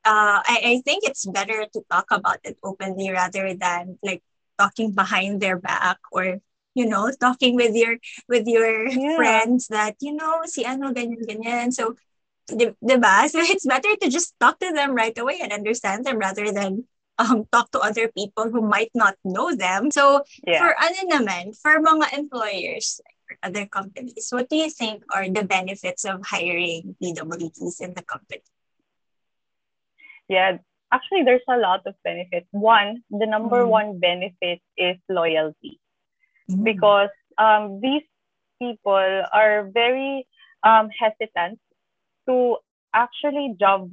uh, 0.04 0.40
I, 0.44 0.56
I 0.78 0.82
think 0.84 1.04
it's 1.04 1.24
better 1.26 1.66
to 1.72 1.80
talk 1.90 2.06
about 2.10 2.38
it 2.44 2.58
openly 2.62 3.10
rather 3.10 3.54
than 3.54 3.98
like 4.02 4.22
talking 4.58 4.92
behind 4.92 5.40
their 5.40 5.58
back 5.58 5.98
or 6.12 6.38
you 6.74 6.86
know 6.86 7.10
talking 7.20 7.54
with 7.56 7.74
your 7.74 7.96
with 8.28 8.46
your 8.46 8.90
Yeah. 8.90 9.14
friends 9.16 9.68
that 9.68 9.96
you 10.00 10.12
know 10.14 10.42
si 10.46 10.64
ano 10.64 10.92
ganyan 10.92 11.22
ganyan 11.26 11.72
so 11.72 11.94
di, 12.48 12.70
diba? 12.82 13.28
so 13.32 13.40
it's 13.40 13.66
better 13.66 13.94
to 14.00 14.08
just 14.10 14.34
talk 14.40 14.58
to 14.60 14.72
them 14.72 14.94
right 14.94 15.16
away 15.18 15.38
and 15.42 15.52
understand 15.52 16.04
them 16.04 16.18
rather 16.18 16.52
than 16.52 16.84
um 17.18 17.46
talk 17.52 17.70
to 17.70 17.78
other 17.78 18.08
people 18.10 18.50
who 18.50 18.60
might 18.62 18.90
not 18.94 19.14
know 19.24 19.54
them 19.54 19.90
so 19.90 20.22
Yeah. 20.42 20.58
for 20.58 20.74
ano 20.74 21.00
naman 21.06 21.54
for 21.54 21.78
mga 21.78 22.10
employers 22.18 22.98
or 23.30 23.38
other 23.46 23.64
companies 23.70 24.28
what 24.34 24.50
do 24.50 24.56
you 24.58 24.70
think 24.70 25.06
are 25.14 25.30
the 25.30 25.46
benefits 25.46 26.02
of 26.04 26.20
hiring 26.26 26.98
PWDs 26.98 27.80
in 27.80 27.94
the 27.94 28.02
company 28.02 28.42
Yeah, 30.28 30.56
actually, 30.88 31.22
there's 31.22 31.44
a 31.48 31.60
lot 31.60 31.84
of 31.84 31.94
benefits. 32.02 32.48
One, 32.50 33.04
the 33.12 33.26
number 33.28 33.60
Mm. 33.60 33.68
one 33.68 33.90
benefit 34.00 34.64
is 34.76 34.96
loyalty 35.08 35.80
Mm. 36.48 36.64
because 36.64 37.12
um, 37.36 37.80
these 37.84 38.08
people 38.56 38.96
are 39.32 39.68
very 39.68 40.24
um, 40.64 40.88
hesitant 40.88 41.60
to 42.24 42.56
actually 42.96 43.52
job. 43.60 43.92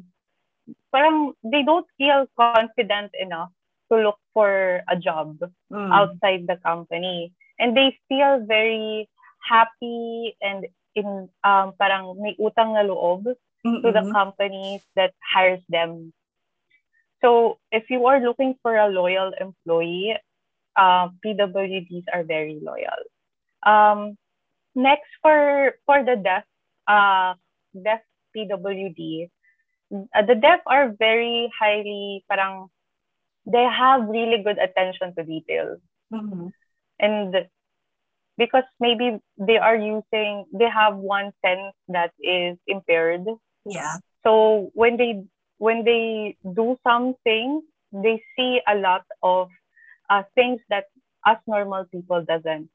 Parang 0.92 1.34
they 1.44 1.64
don't 1.64 1.88
feel 1.98 2.28
confident 2.38 3.06
enough 3.20 3.44
to 3.92 3.98
look 3.98 4.20
for 4.34 4.82
a 4.88 4.96
job 4.96 5.40
Mm. 5.72 5.92
outside 5.92 6.46
the 6.48 6.58
company, 6.58 7.34
and 7.60 7.76
they 7.76 7.98
feel 8.08 8.40
very 8.46 9.10
happy 9.50 10.36
and 10.42 10.66
in 10.96 11.30
um, 11.44 11.74
parang 11.80 12.16
may 12.22 12.36
utang 12.40 12.74
na 12.76 12.84
loob 12.86 13.26
to 13.84 13.88
the 13.92 14.04
Mm-mm. 14.04 14.12
companies 14.12 14.82
that 14.96 15.14
hires 15.34 15.64
them. 15.70 16.14
So 17.22 17.60
if 17.72 17.90
you 17.90 18.06
are 18.08 18.20
looking 18.20 18.56
for 18.62 18.76
a 18.78 18.88
loyal 18.90 19.32
employee, 19.40 20.16
uh, 20.76 21.10
PWDs 21.24 22.06
are 22.14 22.24
very 22.24 22.60
loyal. 22.62 23.02
Um, 23.66 24.18
next 24.76 25.10
for 25.22 25.76
for 25.86 26.04
the 26.04 26.16
deaf 26.18 26.46
uh 26.88 27.36
deaf 27.74 28.02
PWD, 28.36 29.30
uh, 30.16 30.22
the 30.26 30.36
deaf 30.36 30.60
are 30.66 30.90
very 30.98 31.52
highly 31.60 32.24
parang 32.30 32.68
they 33.46 33.64
have 33.64 34.08
really 34.08 34.42
good 34.44 34.58
attention 34.60 35.14
to 35.16 35.24
detail 35.24 35.78
Mhm. 36.12 36.52
and 37.00 37.36
because 38.38 38.64
maybe 38.80 39.20
they 39.38 39.58
are 39.58 39.76
using 39.76 40.46
they 40.54 40.70
have 40.70 40.96
one 40.98 41.32
sense 41.46 41.74
that 41.90 42.12
is 42.20 42.58
impaired 42.68 43.26
Yeah. 43.66 43.98
so 44.24 44.70
when 44.74 44.98
they 44.98 45.24
when 45.58 45.84
they 45.84 46.36
do 46.56 46.78
something 46.84 47.62
they 47.92 48.22
see 48.36 48.62
a 48.68 48.76
lot 48.76 49.04
of 49.24 49.50
uh, 50.10 50.24
things 50.36 50.60
that 50.70 50.86
us 51.26 51.38
normal 51.48 51.86
people 51.92 52.24
doesn't 52.26 52.70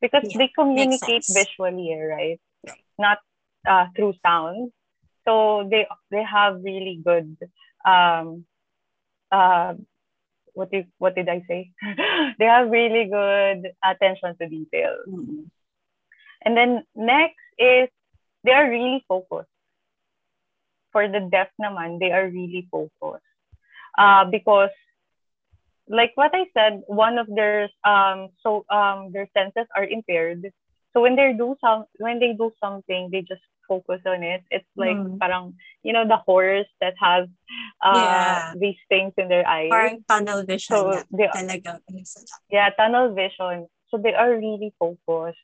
because 0.00 0.22
Yeah, 0.22 0.30
they 0.34 0.48
communicate 0.54 1.24
visually 1.28 1.94
right 1.94 2.40
Right. 2.64 2.84
not 2.98 3.18
uh, 3.68 3.86
through 3.96 4.14
sound 4.24 4.72
so 5.24 5.68
they 5.70 5.86
they 6.10 6.22
have 6.22 6.62
really 6.62 7.00
good 7.04 7.36
um 7.84 8.44
uh 9.30 9.74
what 10.54 10.70
did 10.70 10.86
what 10.98 11.14
did 11.14 11.28
I 11.28 11.42
say? 11.48 11.70
they 12.38 12.44
have 12.44 12.70
really 12.70 13.08
good 13.08 13.72
attention 13.84 14.36
to 14.36 14.48
detail. 14.48 14.96
Mm-mm. 15.08 15.48
And 16.44 16.56
then 16.56 16.84
next 16.94 17.40
is 17.58 17.88
they 18.44 18.52
are 18.52 18.68
really 18.68 19.04
focused. 19.08 19.48
For 20.92 21.08
the 21.08 21.20
deaf 21.20 21.48
naman, 21.56 22.00
they 22.00 22.12
are 22.12 22.28
really 22.28 22.68
focused. 22.70 23.24
Uh, 23.96 24.26
because 24.26 24.70
like 25.88 26.12
what 26.16 26.32
I 26.34 26.46
said, 26.52 26.82
one 26.86 27.18
of 27.18 27.26
their 27.32 27.70
um 27.84 28.28
so 28.42 28.64
um 28.68 29.12
their 29.12 29.28
senses 29.36 29.66
are 29.76 29.84
impaired. 29.84 30.52
So 30.92 31.00
when 31.00 31.16
they 31.16 31.32
do 31.32 31.56
some 31.60 31.86
when 31.96 32.20
they 32.20 32.34
do 32.34 32.52
something, 32.60 33.08
they 33.10 33.22
just 33.22 33.44
focus 33.72 34.02
on 34.06 34.22
it. 34.22 34.42
It's 34.50 34.68
like 34.76 35.00
Mm. 35.00 35.18
parang 35.20 35.54
you 35.82 35.92
know 35.92 36.06
the 36.08 36.18
horse 36.28 36.68
that 36.80 36.94
has 37.00 37.28
uh 37.82 38.40
Yeah. 38.40 38.54
these 38.54 38.78
things 38.88 39.14
in 39.18 39.28
their 39.28 39.46
eyes. 39.48 39.70
Parang 39.70 40.04
tunnel 40.08 40.44
vision 40.44 40.88
So 40.88 40.90
na 40.90 41.02
they 41.12 41.28
talaga. 41.30 41.80
yeah, 42.50 42.70
tunnel 42.70 43.14
vision. 43.14 43.68
So 43.90 43.98
they 43.98 44.14
are 44.14 44.32
really 44.36 44.72
focused. 44.78 45.38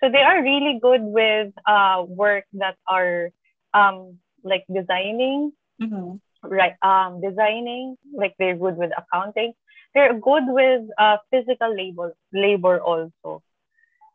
So 0.00 0.10
they 0.10 0.22
are 0.22 0.42
really 0.42 0.78
good 0.82 1.02
with 1.02 1.52
uh 1.66 2.04
work 2.08 2.44
that 2.54 2.76
are 2.88 3.30
um 3.74 4.18
like 4.44 4.64
designing, 4.72 5.52
Mhm. 5.78 6.20
right? 6.42 6.74
Um 6.82 7.20
designing, 7.20 7.96
like 8.14 8.34
they're 8.38 8.56
good 8.56 8.76
with 8.76 8.92
accounting. 8.96 9.54
They're 9.94 10.14
good 10.18 10.44
with 10.48 10.82
uh 10.98 11.18
physical 11.30 11.74
labor 11.74 12.14
labor 12.32 12.80
also 12.80 13.42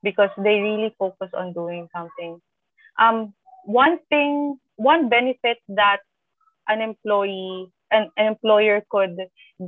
because 0.03 0.29
they 0.37 0.59
really 0.61 0.93
focus 0.99 1.29
on 1.33 1.53
doing 1.53 1.87
something. 1.95 2.41
Um 2.99 3.33
one 3.65 3.99
thing 4.09 4.57
one 4.77 5.09
benefit 5.09 5.57
that 5.69 5.99
an 6.67 6.81
employee 6.81 7.71
an, 7.91 8.09
an 8.17 8.25
employer 8.27 8.81
could 8.89 9.17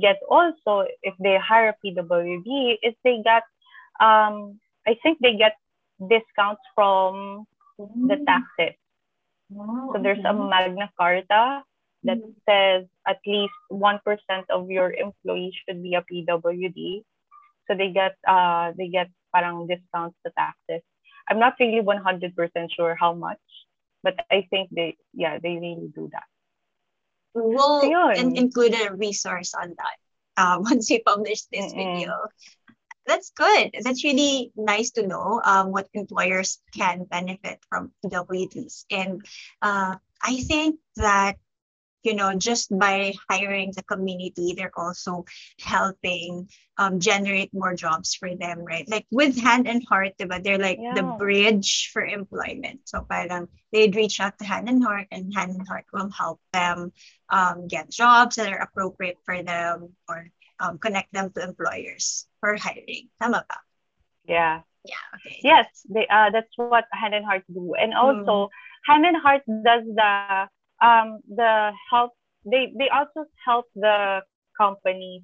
get 0.00 0.16
also 0.28 0.86
if 1.02 1.14
they 1.20 1.38
hire 1.38 1.70
a 1.70 1.76
PWD 1.84 2.78
is 2.82 2.94
they 3.04 3.20
get 3.24 3.42
um 4.00 4.60
I 4.86 4.96
think 5.02 5.18
they 5.20 5.36
get 5.36 5.56
discounts 6.08 6.62
from 6.74 7.46
the 8.02 8.18
taxes. 8.26 8.76
Oh, 9.56 9.92
So 9.92 9.98
there's 10.02 10.20
a. 10.24 10.32
Magna 10.34 10.90
Carta 10.98 11.62
that 12.04 12.18
Mhm. 12.18 12.34
says 12.48 12.86
at 13.06 13.18
least 13.26 13.54
one 13.68 14.00
percent 14.04 14.46
of 14.50 14.70
your 14.70 14.92
employees 14.92 15.54
should 15.64 15.82
be 15.82 15.94
a 15.94 16.02
PWD. 16.02 17.04
So 17.66 17.74
they 17.74 17.90
get 17.92 18.16
uh 18.26 18.72
they 18.76 18.88
get 18.88 19.10
parang 19.34 19.66
discounts 19.66 20.16
to 20.26 20.32
taxes. 20.36 20.82
I'm 21.28 21.38
not 21.38 21.54
really 21.60 21.80
100% 21.80 22.70
sure 22.72 22.94
how 22.94 23.12
much, 23.14 23.40
but 24.06 24.26
I 24.30 24.46
think 24.50 24.70
they 24.72 24.96
yeah 25.14 25.38
they 25.42 25.56
really 25.58 25.90
do 25.94 26.10
that. 26.12 26.28
We'll 27.34 27.80
So 27.80 28.10
in- 28.14 28.36
include 28.36 28.74
a 28.74 28.94
resource 28.94 29.54
on 29.54 29.74
that 29.78 29.96
uh, 30.36 30.58
once 30.62 30.90
we 30.90 31.00
publish 31.00 31.42
this 31.52 31.72
Mm-mm. 31.72 31.76
video. 31.76 32.12
That's 33.06 33.30
good. 33.30 33.72
That's 33.82 34.04
really 34.04 34.52
nice 34.56 34.90
to 34.92 35.06
know 35.06 35.40
um, 35.44 35.72
what 35.72 35.88
employers 35.94 36.60
can 36.76 37.04
benefit 37.04 37.60
from 37.68 37.92
PWDs. 38.02 38.84
And 38.90 39.24
uh, 39.62 39.96
I 40.22 40.36
think 40.42 40.80
that, 40.96 41.36
you 42.06 42.14
know, 42.14 42.32
just 42.38 42.70
by 42.70 43.12
hiring 43.28 43.72
the 43.74 43.82
community, 43.82 44.54
they're 44.54 44.72
also 44.78 45.26
helping 45.58 46.48
um, 46.78 47.00
generate 47.00 47.50
more 47.52 47.74
jobs 47.74 48.14
for 48.14 48.30
them, 48.36 48.62
right? 48.62 48.86
Like 48.88 49.06
with 49.10 49.34
Hand 49.34 49.66
and 49.66 49.82
Heart, 49.82 50.14
diba? 50.14 50.38
they're 50.38 50.62
like 50.62 50.78
the 50.78 51.02
bridge 51.02 51.90
for 51.92 52.06
employment. 52.06 52.86
So 52.86 53.02
parang 53.02 53.48
they'd 53.72 53.96
reach 53.96 54.20
out 54.20 54.38
to 54.38 54.46
Hand 54.46 54.68
and 54.68 54.82
Heart 54.84 55.08
and 55.10 55.34
Hand 55.34 55.58
and 55.58 55.66
Heart 55.66 55.86
will 55.92 56.10
help 56.10 56.40
them 56.52 56.92
um, 57.28 57.66
get 57.66 57.90
jobs 57.90 58.36
that 58.36 58.52
are 58.52 58.62
appropriate 58.62 59.18
for 59.26 59.42
them 59.42 59.90
or 60.08 60.30
um, 60.60 60.78
connect 60.78 61.12
them 61.12 61.34
to 61.34 61.42
employers 61.42 62.30
for 62.38 62.56
hiring. 62.56 63.10
Tama 63.20 63.44
ba? 63.48 63.58
Yeah. 64.24 64.62
Yeah. 64.86 65.06
Okay. 65.18 65.42
Yes, 65.42 65.66
they 65.90 66.06
uh 66.06 66.30
that's 66.30 66.54
what 66.54 66.86
Hand 66.94 67.14
and 67.14 67.26
Heart 67.26 67.42
do. 67.50 67.74
And 67.74 67.90
also 67.92 68.50
Hand 68.86 69.04
and 69.04 69.18
Heart 69.18 69.42
does 69.46 69.82
the 69.82 70.46
um 70.82 71.20
the 71.28 71.72
help 71.90 72.12
they 72.44 72.72
they 72.78 72.88
also 72.90 73.26
help 73.44 73.66
the 73.74 74.20
companies 74.58 75.22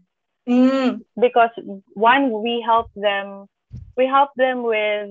Mm. 0.49 1.03
because 1.21 1.51
one 1.95 2.43
we 2.43 2.63
help 2.65 2.89
them 2.95 3.47
we 3.97 4.07
help 4.07 4.31
them 4.37 4.63
with 4.63 5.09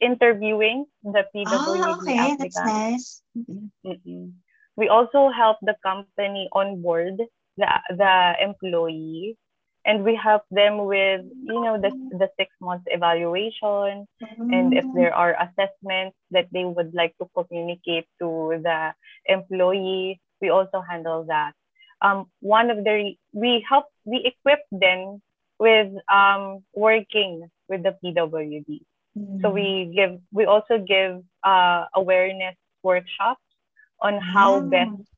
interviewing 0.00 0.86
the 1.02 1.24
PWD 1.34 2.12
Oh, 2.12 2.18
okay. 2.18 2.36
That's 2.36 2.64
applicants. 2.64 2.64
nice. 2.64 3.22
Mhm. 3.36 3.70
Mm-mm. 3.86 4.32
We 4.76 4.88
also 4.88 5.30
help 5.30 5.58
the 5.62 5.76
company 5.84 6.48
onboard 6.52 7.18
the 7.56 7.68
the 7.90 8.34
employee, 8.40 9.36
and 9.84 10.04
we 10.04 10.14
help 10.14 10.42
them 10.50 10.84
with 10.84 11.22
you 11.44 11.60
know 11.60 11.76
the 11.80 11.90
the 12.16 12.28
six 12.38 12.50
months 12.60 12.84
evaluation, 12.88 14.06
and 14.52 14.72
if 14.72 14.84
Mm. 14.84 14.94
there 14.94 15.14
are 15.14 15.36
assessments 15.36 16.16
that 16.30 16.48
they 16.52 16.64
would 16.64 16.94
like 16.94 17.14
to 17.18 17.28
communicate 17.36 18.06
to 18.20 18.58
the 18.62 18.94
employee, 19.26 20.20
we 20.40 20.48
also 20.48 20.80
handle 20.80 21.24
that. 21.24 21.52
Um, 22.00 22.30
one 22.40 22.70
of 22.70 22.84
the 22.84 23.16
we 23.32 23.64
help 23.68 23.86
we 24.04 24.24
equip 24.24 24.60
them 24.72 25.20
with 25.58 25.92
um, 26.08 26.64
working 26.74 27.48
with 27.68 27.82
the 27.82 27.96
PWD. 28.02 28.84
Mm-hmm. 29.16 29.40
So 29.40 29.50
we 29.50 29.92
give 29.94 30.20
we 30.32 30.44
also 30.44 30.78
give 30.78 31.22
uh, 31.44 31.86
awareness 31.94 32.56
workshops 32.82 33.40
on 34.00 34.18
how 34.18 34.60
yeah. 34.60 34.68
best 34.84 35.08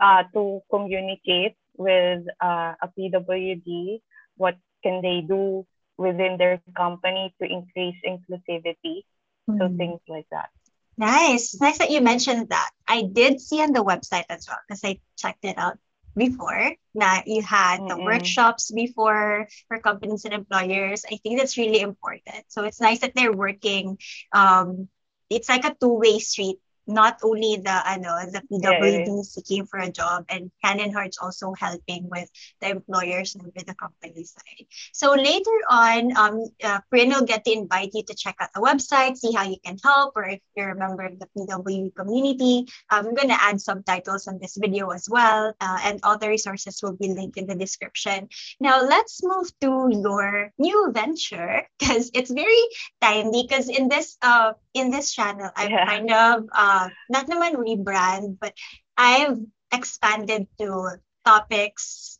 uh, 0.00 0.22
to 0.34 0.60
communicate 0.70 1.54
with 1.76 2.24
uh, 2.42 2.74
a 2.80 2.88
PWD. 2.98 4.00
What 4.36 4.56
can 4.82 5.02
they 5.02 5.20
do 5.20 5.66
within 5.98 6.36
their 6.38 6.60
company 6.76 7.34
to 7.40 7.48
increase 7.48 7.96
inclusivity? 8.06 9.04
Mm-hmm. 9.48 9.58
So 9.58 9.76
things 9.76 10.00
like 10.08 10.26
that. 10.30 10.50
Nice. 10.96 11.58
Nice 11.60 11.78
that 11.78 11.90
you 11.90 12.00
mentioned 12.00 12.50
that. 12.50 12.70
I 12.86 13.02
did 13.02 13.40
see 13.40 13.60
on 13.62 13.72
the 13.72 13.82
website 13.82 14.24
as 14.28 14.46
well 14.48 14.58
because 14.66 14.84
I 14.84 15.00
checked 15.16 15.44
it 15.44 15.58
out 15.58 15.78
before 16.16 16.74
that 16.94 17.24
you 17.26 17.42
had 17.42 17.80
the 17.80 17.96
mm 17.96 18.04
workshops 18.04 18.70
before 18.70 19.48
for 19.68 19.78
companies 19.78 20.24
and 20.24 20.34
employers 20.34 21.04
i 21.06 21.16
think 21.22 21.38
that's 21.38 21.56
really 21.56 21.80
important 21.80 22.44
so 22.48 22.64
it's 22.64 22.80
nice 22.80 22.98
that 23.00 23.14
they're 23.14 23.32
working 23.32 23.96
um, 24.32 24.88
it's 25.30 25.48
like 25.48 25.64
a 25.64 25.74
two-way 25.80 26.18
street 26.18 26.58
not 26.86 27.18
only 27.22 27.56
the 27.62 27.76
ano 27.88 28.18
the 28.30 28.42
PWD 28.50 29.06
yeah, 29.06 29.22
seeking 29.22 29.66
for 29.66 29.78
a 29.78 29.90
job 29.90 30.24
and 30.28 30.50
Hand 30.62 30.80
and 30.80 30.92
Heart's 30.92 31.18
also 31.18 31.52
helping 31.54 32.08
with 32.08 32.28
the 32.60 32.70
employers 32.70 33.34
and 33.34 33.44
with 33.44 33.66
the 33.66 33.74
company 33.74 34.24
side. 34.24 34.66
So 34.92 35.12
later 35.12 35.58
on, 35.70 36.16
um, 36.16 36.46
uh, 36.62 36.80
Prin 36.90 37.10
will 37.10 37.26
get 37.26 37.44
to 37.44 37.52
invite 37.52 37.90
you 37.94 38.02
to 38.04 38.14
check 38.14 38.36
out 38.40 38.50
the 38.54 38.60
website, 38.60 39.16
see 39.16 39.32
how 39.32 39.44
you 39.44 39.56
can 39.64 39.76
help, 39.82 40.12
or 40.16 40.24
if 40.24 40.40
you're 40.56 40.70
a 40.70 40.76
member 40.76 41.04
of 41.04 41.18
the 41.18 41.28
PWD 41.36 41.94
community. 41.94 42.66
Um, 42.90 43.06
I'm 43.06 43.14
gonna 43.14 43.38
add 43.38 43.60
subtitles 43.60 44.26
on 44.26 44.38
this 44.38 44.56
video 44.56 44.90
as 44.90 45.08
well, 45.08 45.54
uh, 45.60 45.78
and 45.82 46.00
all 46.02 46.18
the 46.18 46.28
resources 46.28 46.80
will 46.82 46.96
be 46.96 47.08
linked 47.08 47.36
in 47.36 47.46
the 47.46 47.54
description. 47.54 48.28
Now 48.60 48.82
let's 48.82 49.22
move 49.22 49.50
to 49.60 49.88
your 49.90 50.52
new 50.58 50.90
venture 50.92 51.66
because 51.78 52.10
it's 52.14 52.30
very 52.30 52.62
timely 53.00 53.46
because 53.48 53.68
in 53.68 53.88
this 53.88 54.16
uh 54.22 54.52
in 54.74 54.90
this 54.90 55.12
channel 55.12 55.50
I've 55.56 55.70
yeah. 55.70 55.86
kind 55.86 56.10
of 56.10 56.48
uh, 56.52 56.71
uh, 56.72 56.88
not 57.12 57.28
naman 57.28 57.60
rebrand, 57.60 58.40
but 58.40 58.56
I've 58.96 59.36
expanded 59.68 60.48
to 60.56 60.96
topics 61.24 62.18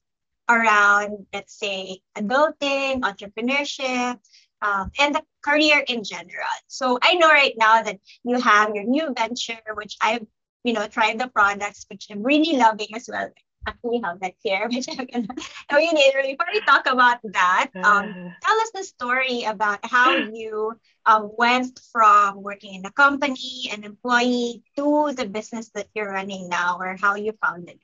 around, 0.48 1.24
let's 1.32 1.56
say, 1.56 2.04
adulting, 2.20 3.00
entrepreneurship, 3.00 4.20
um, 4.60 4.92
and 5.00 5.14
the 5.14 5.22
career 5.40 5.80
in 5.88 6.04
general. 6.04 6.52
So 6.68 6.98
I 7.00 7.14
know 7.14 7.28
right 7.28 7.56
now 7.56 7.82
that 7.82 7.98
you 8.24 8.38
have 8.40 8.76
your 8.76 8.84
new 8.84 9.14
venture, 9.16 9.64
which 9.74 9.96
I've, 10.00 10.26
you 10.64 10.72
know, 10.76 10.86
tried 10.86 11.18
the 11.18 11.28
products, 11.28 11.86
which 11.88 12.08
I'm 12.10 12.22
really 12.22 12.58
loving 12.58 12.92
as 12.94 13.08
well 13.10 13.32
actually 13.66 14.00
have 14.04 14.20
that 14.20 14.34
here, 14.42 14.68
which 14.68 14.88
I'm 14.88 15.06
gonna 15.06 15.28
tell 15.68 15.80
you 15.80 15.92
later. 15.92 16.22
Before 16.22 16.46
we 16.52 16.60
talk 16.60 16.86
about 16.86 17.18
that, 17.24 17.70
um, 17.76 18.34
tell 18.42 18.58
us 18.60 18.70
the 18.74 18.84
story 18.84 19.44
about 19.44 19.80
how 19.84 20.14
you 20.14 20.74
um, 21.06 21.30
went 21.36 21.80
from 21.92 22.42
working 22.42 22.74
in 22.74 22.84
a 22.84 22.92
company, 22.92 23.70
an 23.72 23.84
employee, 23.84 24.62
to 24.76 25.12
the 25.16 25.26
business 25.26 25.70
that 25.74 25.88
you're 25.94 26.10
running 26.10 26.48
now, 26.48 26.78
or 26.78 26.96
how 27.00 27.14
you 27.14 27.32
found 27.44 27.68
it. 27.68 27.80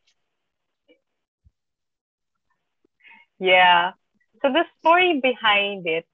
Yeah. 3.39 3.93
So 4.43 4.53
the 4.53 4.65
story 4.79 5.21
behind 5.23 5.87
it, 5.87 6.07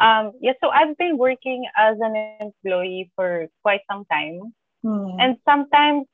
um, 0.00 0.32
yeah. 0.40 0.52
So 0.62 0.70
I've 0.70 0.96
been 0.96 1.18
working 1.18 1.66
as 1.76 1.96
an 2.00 2.14
employee 2.40 3.10
for 3.14 3.48
quite 3.62 3.80
some 3.90 4.04
time, 4.06 4.54
hmm. 4.82 5.18
and 5.18 5.36
sometimes 5.44 6.06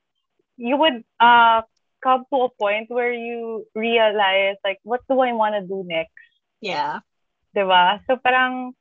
you 0.57 0.77
would 0.77 1.03
uh 1.19 1.61
come 2.05 2.29
to 2.29 2.45
a 2.45 2.53
point 2.61 2.93
where 2.93 3.11
you 3.11 3.65
realize 3.73 4.61
like 4.61 4.77
what 4.85 5.01
do 5.09 5.19
I 5.19 5.33
want 5.33 5.57
to 5.57 5.65
do 5.65 5.81
next? 5.81 6.13
Yeah. 6.61 7.01
'Di 7.57 7.65
ba? 7.65 8.05
So 8.05 8.21
parang 8.21 8.77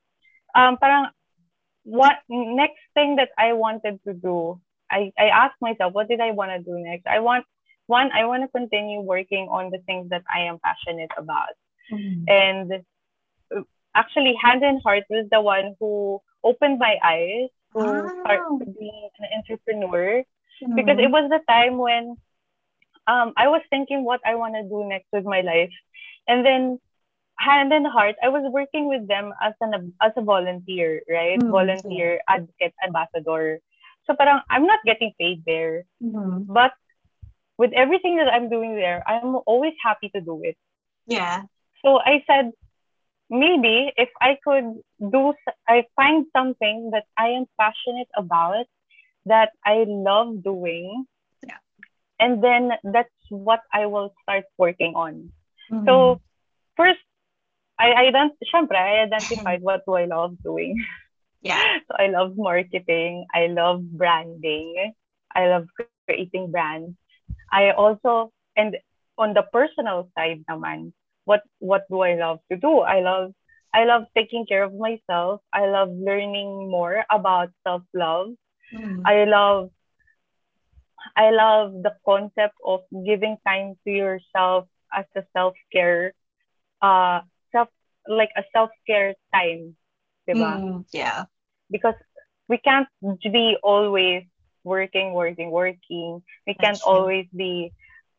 um 0.52 0.76
parang 0.76 1.08
what 1.88 2.20
next 2.28 2.84
thing 2.92 3.16
that 3.16 3.32
I 3.40 3.56
wanted 3.56 4.04
to 4.04 4.12
do, 4.12 4.60
I 4.92 5.08
I 5.16 5.32
asked 5.32 5.64
myself 5.64 5.96
what 5.96 6.12
did 6.12 6.20
I 6.20 6.36
want 6.36 6.52
to 6.52 6.60
do 6.60 6.76
next? 6.76 7.08
I 7.08 7.24
want 7.24 7.48
one 7.88 8.12
I 8.12 8.28
want 8.28 8.44
to 8.44 8.52
continue 8.52 9.00
working 9.00 9.48
on 9.48 9.72
the 9.72 9.80
things 9.88 10.12
that 10.12 10.28
I 10.28 10.44
am 10.44 10.60
passionate 10.60 11.16
about. 11.16 11.56
Mm-hmm. 11.88 12.28
And 12.28 12.68
actually 13.96 14.36
Hand 14.36 14.60
and 14.60 14.84
Heart 14.84 15.08
was 15.08 15.26
the 15.32 15.40
one 15.40 15.76
who 15.80 16.20
opened 16.44 16.78
my 16.78 17.00
eyes 17.00 17.48
to 17.72 17.80
start 18.20 18.40
being 18.60 19.08
an 19.18 19.28
entrepreneur 19.40 20.20
mm-hmm. 20.20 20.74
because 20.76 20.98
it 21.00 21.10
was 21.10 21.30
the 21.30 21.40
time 21.48 21.78
when 21.78 22.16
um, 23.06 23.32
I 23.36 23.48
was 23.48 23.62
thinking 23.70 24.04
what 24.04 24.20
I 24.24 24.34
want 24.34 24.54
to 24.54 24.62
do 24.62 24.84
next 24.88 25.08
with 25.12 25.24
my 25.24 25.40
life. 25.40 25.72
And 26.26 26.44
then 26.44 26.80
hand 27.38 27.72
and 27.72 27.86
heart, 27.86 28.16
I 28.22 28.28
was 28.28 28.42
working 28.50 28.88
with 28.88 29.06
them 29.08 29.32
as 29.42 29.52
an 29.60 29.92
as 30.00 30.12
a 30.16 30.22
volunteer, 30.22 31.02
right? 31.08 31.38
Mm-hmm. 31.38 31.50
Volunteer 31.50 32.20
advocate 32.28 32.74
ambassador. 32.84 33.60
So 34.06 34.14
parang 34.14 34.40
I'm 34.50 34.66
not 34.66 34.80
getting 34.84 35.12
paid 35.18 35.42
there. 35.46 35.84
Mm-hmm. 36.02 36.52
But 36.52 36.72
with 37.58 37.72
everything 37.72 38.16
that 38.16 38.28
I'm 38.28 38.48
doing 38.48 38.74
there, 38.74 39.02
I'm 39.06 39.36
always 39.46 39.74
happy 39.82 40.08
to 40.10 40.20
do 40.20 40.40
it. 40.42 40.56
Yeah. 41.06 41.42
So 41.84 42.00
I 42.00 42.24
said 42.26 42.52
maybe 43.30 43.92
if 43.96 44.08
I 44.20 44.38
could 44.42 44.80
do 45.00 45.34
I 45.68 45.84
find 45.96 46.26
something 46.32 46.90
that 46.92 47.04
I 47.18 47.36
am 47.36 47.46
passionate 47.58 48.08
about 48.16 48.66
that 49.26 49.52
I 49.64 49.84
love 49.88 50.42
doing 50.42 51.06
and 52.18 52.42
then 52.42 52.72
that's 52.84 53.12
what 53.30 53.60
I 53.72 53.86
will 53.86 54.14
start 54.22 54.44
working 54.58 54.94
on. 54.94 55.32
Mm-hmm. 55.70 55.86
So 55.86 56.20
first, 56.76 57.00
I 57.78 58.10
ident- 58.10 58.38
syempre, 58.52 58.76
I 58.76 59.02
identified 59.02 59.62
what 59.66 59.82
do 59.86 59.94
I 59.94 60.06
love 60.06 60.36
doing. 60.42 60.78
Yeah. 61.42 61.60
So 61.88 61.96
I 61.98 62.08
love 62.08 62.36
marketing. 62.36 63.26
I 63.34 63.48
love 63.48 63.84
branding. 63.84 64.94
I 65.34 65.48
love 65.48 65.66
creating 66.06 66.50
brands. 66.50 66.96
I 67.52 67.72
also 67.72 68.32
and 68.56 68.76
on 69.18 69.34
the 69.34 69.44
personal 69.52 70.08
side 70.16 70.44
naman, 70.48 70.92
what 71.24 71.42
what 71.58 71.84
do 71.90 72.00
I 72.00 72.14
love 72.14 72.40
to 72.50 72.56
do? 72.56 72.80
I 72.80 73.00
love 73.00 73.32
I 73.74 73.84
love 73.84 74.06
taking 74.16 74.46
care 74.46 74.62
of 74.62 74.72
myself. 74.72 75.42
I 75.52 75.66
love 75.66 75.90
learning 75.90 76.70
more 76.70 77.04
about 77.10 77.50
self-love. 77.66 78.38
Mm. 78.72 79.02
I 79.04 79.24
love 79.24 79.70
I 81.16 81.30
love 81.30 81.82
the 81.82 81.94
concept 82.04 82.54
of 82.64 82.80
giving 83.04 83.36
time 83.46 83.76
to 83.84 83.90
yourself 83.90 84.66
as 84.92 85.04
a 85.16 85.22
self 85.32 85.54
care, 85.72 86.12
uh, 86.82 87.20
self 87.52 87.68
like 88.08 88.30
a 88.36 88.42
self 88.52 88.70
care 88.86 89.14
time, 89.34 89.76
diba? 90.28 90.62
Mm, 90.62 90.84
yeah. 90.92 91.26
Because 91.70 91.94
we 92.48 92.58
can't 92.58 92.88
be 93.22 93.56
always 93.62 94.24
working, 94.64 95.12
working, 95.12 95.50
working. 95.50 96.22
We 96.46 96.54
can't 96.54 96.80
always 96.82 97.26
be 97.34 97.72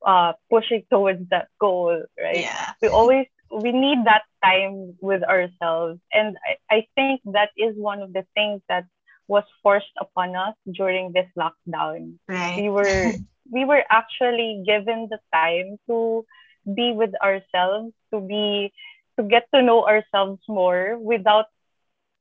uh, 0.06 0.34
pushing 0.50 0.84
towards 0.92 1.30
that 1.30 1.48
goal, 1.60 2.04
right? 2.20 2.42
Yeah. 2.42 2.74
We 2.82 2.90
always 2.90 3.28
we 3.52 3.72
need 3.72 4.00
that 4.06 4.24
time 4.44 4.96
with 5.02 5.24
ourselves, 5.24 6.00
and 6.12 6.36
I, 6.46 6.76
I 6.76 6.88
think 6.96 7.22
that 7.34 7.50
is 7.58 7.76
one 7.78 8.02
of 8.02 8.14
the 8.14 8.26
things 8.34 8.62
that 8.70 8.86
was 9.28 9.44
forced 9.64 9.94
upon 10.00 10.36
us 10.36 10.56
during 10.72 11.12
this 11.12 11.28
lockdown. 11.38 12.16
Right. 12.28 12.62
We 12.62 12.70
were 12.70 13.14
we 13.52 13.66
were 13.66 13.84
actually 13.90 14.64
given 14.66 15.08
the 15.10 15.20
time 15.34 15.78
to 15.88 16.26
be 16.66 16.92
with 16.92 17.14
ourselves, 17.22 17.94
to 18.14 18.20
be 18.22 18.74
to 19.18 19.24
get 19.24 19.48
to 19.54 19.62
know 19.62 19.86
ourselves 19.86 20.42
more 20.48 20.98
without 21.00 21.46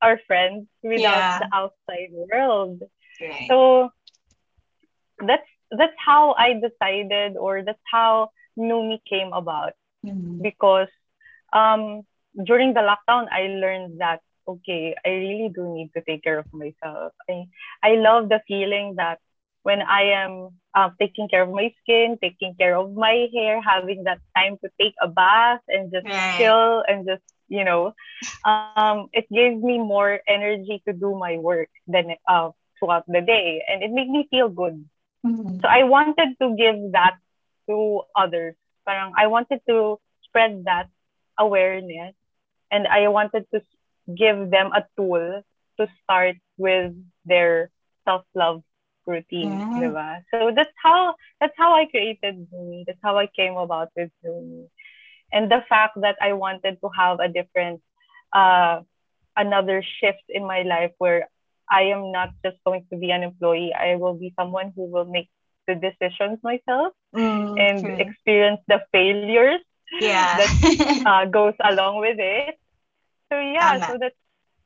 our 0.01 0.21
friends, 0.27 0.67
without 0.83 1.01
yeah. 1.01 1.39
the 1.41 1.49
outside 1.53 2.11
world. 2.13 2.83
Right. 3.21 3.47
So 3.49 3.91
that's 5.19 5.49
that's 5.71 5.97
how 5.99 6.35
I 6.39 6.55
decided 6.55 7.37
or 7.37 7.63
that's 7.63 7.83
how 7.91 8.31
Numi 8.59 9.01
came 9.09 9.33
about. 9.33 9.73
Mm-hmm. 10.05 10.43
Because 10.43 10.89
um 11.53 12.03
during 12.45 12.75
the 12.75 12.81
lockdown 12.81 13.29
I 13.31 13.47
learned 13.49 14.01
that 14.01 14.21
okay, 14.47 14.95
I 15.05 15.11
really 15.11 15.51
do 15.55 15.73
need 15.75 15.91
to 15.95 16.03
take 16.03 16.23
care 16.23 16.39
of 16.39 16.47
myself. 16.53 17.13
I, 17.29 17.47
I 17.83 17.97
love 17.97 18.29
the 18.29 18.41
feeling 18.47 18.95
that 18.97 19.19
when 19.63 19.81
I 19.81 20.13
am 20.21 20.51
uh, 20.75 20.91
taking 21.01 21.29
care 21.29 21.43
of 21.43 21.51
my 21.51 21.73
skin, 21.83 22.19
taking 22.21 22.55
care 22.55 22.77
of 22.77 22.95
my 22.95 23.29
hair, 23.33 23.61
having 23.63 24.05
that 24.05 24.21
time 24.37 24.59
to 24.63 24.71
take 24.81 24.95
a 25.01 25.09
bath 25.09 25.61
and 25.69 25.91
just 25.91 26.07
right. 26.07 26.37
chill 26.37 26.85
and 26.87 27.07
just, 27.07 27.23
you 27.49 27.65
know, 27.65 27.95
um, 28.45 29.09
it 29.13 29.27
gives 29.33 29.63
me 29.63 29.79
more 29.79 30.21
energy 30.29 30.83
to 30.87 30.93
do 30.93 31.17
my 31.17 31.39
work 31.39 31.71
than 31.87 32.15
uh, 32.29 32.51
throughout 32.79 33.05
the 33.09 33.23
day. 33.23 33.65
And 33.67 33.83
it 33.83 33.91
made 33.91 34.09
me 34.09 34.29
feel 34.31 34.51
good. 34.51 34.85
Mm-hmm. 35.25 35.61
So 35.61 35.69
I 35.69 35.85
wanted 35.85 36.37
to 36.41 36.55
give 36.57 36.93
that 36.93 37.17
to 37.69 38.03
others. 38.15 38.55
Parang 38.85 39.13
I 39.17 39.29
wanted 39.29 39.61
to 39.69 39.99
spread 40.29 40.65
that 40.67 40.89
awareness 41.39 42.15
and 42.71 42.87
I 42.87 43.09
wanted 43.09 43.47
to 43.55 43.63
give 44.07 44.51
them 44.51 44.71
a 44.73 44.85
tool 44.97 45.43
to 45.79 45.87
start 46.03 46.37
with 46.59 46.93
their 47.25 47.71
self-love 48.05 48.63
routine, 49.07 49.65
yeah. 49.71 49.77
diba? 49.77 50.23
So 50.31 50.51
that's 50.55 50.73
how 50.83 51.15
that's 51.41 51.55
how 51.57 51.75
I 51.75 51.87
created 51.87 52.47
Numi. 52.53 52.85
That's 52.87 53.01
how 53.03 53.19
I 53.19 53.27
came 53.29 53.57
about 53.57 53.91
with 53.97 54.11
Numi. 54.25 54.69
And 55.33 55.51
the 55.51 55.63
fact 55.69 55.99
that 56.03 56.17
I 56.21 56.33
wanted 56.35 56.79
to 56.81 56.89
have 56.97 57.21
a 57.21 57.29
different 57.29 57.81
uh, 58.35 58.81
another 59.37 59.83
shift 59.83 60.25
in 60.29 60.47
my 60.47 60.63
life 60.63 60.93
where 60.99 61.29
I 61.71 61.83
am 61.95 62.13
not 62.13 62.31
just 62.45 62.57
going 62.65 62.87
to 62.91 62.97
be 62.97 63.11
an 63.11 63.23
employee. 63.23 63.73
I 63.75 63.97
will 63.97 64.15
be 64.15 64.33
someone 64.39 64.73
who 64.77 64.91
will 64.91 65.05
make 65.07 65.29
the 65.67 65.75
decisions 65.75 66.39
myself 66.43 66.93
Mm, 67.15 67.57
and 67.57 67.81
true. 67.81 67.97
experience 67.99 68.61
the 68.69 68.81
failures 68.93 69.61
yeah. 70.01 70.37
that 70.37 70.51
uh, 71.07 71.27
goes 71.27 71.55
along 71.65 72.01
with 72.01 72.17
it. 72.19 72.57
So 73.33 73.39
yeah, 73.39 73.79
Tama. 73.79 73.87
so 73.87 73.99
that's 74.01 74.17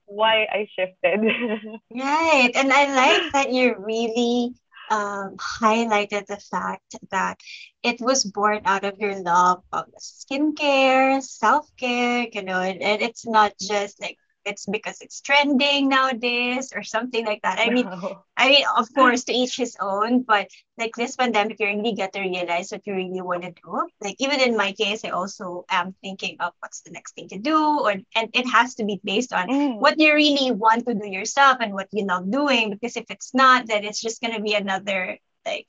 why 0.06 0.46
I 0.50 0.68
shifted. 0.74 1.20
Right. 1.90 2.50
And 2.54 2.72
I 2.72 2.94
like 2.94 3.32
that 3.32 3.52
you 3.52 3.74
really 3.78 4.54
um, 4.90 5.36
highlighted 5.36 6.26
the 6.26 6.36
fact 6.38 6.96
that 7.10 7.38
it 7.82 8.00
was 8.00 8.24
born 8.24 8.62
out 8.64 8.84
of 8.84 8.98
your 8.98 9.20
love 9.22 9.62
of 9.72 9.86
skincare, 9.98 11.22
self-care, 11.22 12.26
you 12.32 12.42
know, 12.42 12.60
and, 12.60 12.82
and 12.82 13.02
it's 13.02 13.26
not 13.26 13.54
just 13.60 14.00
like 14.00 14.18
it's 14.48 14.66
because 14.66 15.00
it's 15.00 15.20
trending 15.20 15.88
nowadays 15.88 16.72
or 16.74 16.82
something 16.82 17.26
like 17.26 17.42
that. 17.42 17.58
I 17.60 17.70
mean, 17.70 17.86
No. 17.86 18.24
I 18.36 18.48
mean, 18.48 18.64
of 18.76 18.88
course, 18.94 19.24
to 19.24 19.32
each 19.32 19.56
his 19.56 19.76
own, 19.80 20.22
but 20.22 20.48
like 20.78 20.94
this 20.96 21.16
pandemic, 21.16 21.60
you 21.60 21.66
really 21.66 21.92
get 21.94 22.12
to 22.14 22.20
realize 22.20 22.70
what 22.72 22.86
you 22.86 22.94
really 22.94 23.20
want 23.22 23.42
to 23.42 23.52
do. 23.52 23.86
Like 24.00 24.16
even 24.18 24.40
in 24.40 24.56
my 24.56 24.72
case, 24.72 25.04
I 25.04 25.10
also 25.10 25.64
am 25.70 25.94
thinking 26.02 26.36
of 26.40 26.52
what's 26.60 26.80
the 26.82 26.90
next 26.90 27.14
thing 27.14 27.28
to 27.28 27.38
do, 27.38 27.58
or 27.84 27.92
and 28.16 28.28
it 28.32 28.46
has 28.50 28.74
to 28.76 28.84
be 28.84 29.00
based 29.04 29.32
on 29.32 29.48
Mm. 29.48 29.78
what 29.80 29.98
you 29.98 30.12
really 30.14 30.50
want 30.52 30.86
to 30.86 30.94
do 30.94 31.08
yourself 31.08 31.58
and 31.60 31.74
what 31.74 31.88
you 31.92 32.06
love 32.06 32.30
doing. 32.30 32.70
Because 32.70 32.96
if 32.96 33.06
it's 33.10 33.34
not, 33.34 33.66
then 33.66 33.84
it's 33.84 34.00
just 34.02 34.20
gonna 34.22 34.40
be 34.40 34.54
another 34.54 35.18
like 35.46 35.66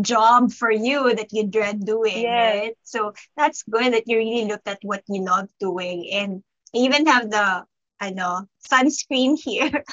job 0.00 0.52
for 0.52 0.70
you 0.70 1.14
that 1.14 1.32
you 1.32 1.46
dread 1.46 1.84
doing, 1.84 2.22
Yes. 2.22 2.54
right? 2.54 2.74
So 2.82 3.12
that's 3.36 3.62
good 3.64 3.92
that 3.94 4.04
you 4.06 4.18
really 4.18 4.44
looked 4.46 4.68
at 4.68 4.78
what 4.82 5.02
you 5.08 5.22
love 5.24 5.48
doing 5.60 6.08
and 6.12 6.42
even 6.74 7.06
have 7.06 7.30
the 7.30 7.64
I 8.00 8.10
know 8.10 8.46
sunscreen 8.64 9.38
here. 9.38 9.72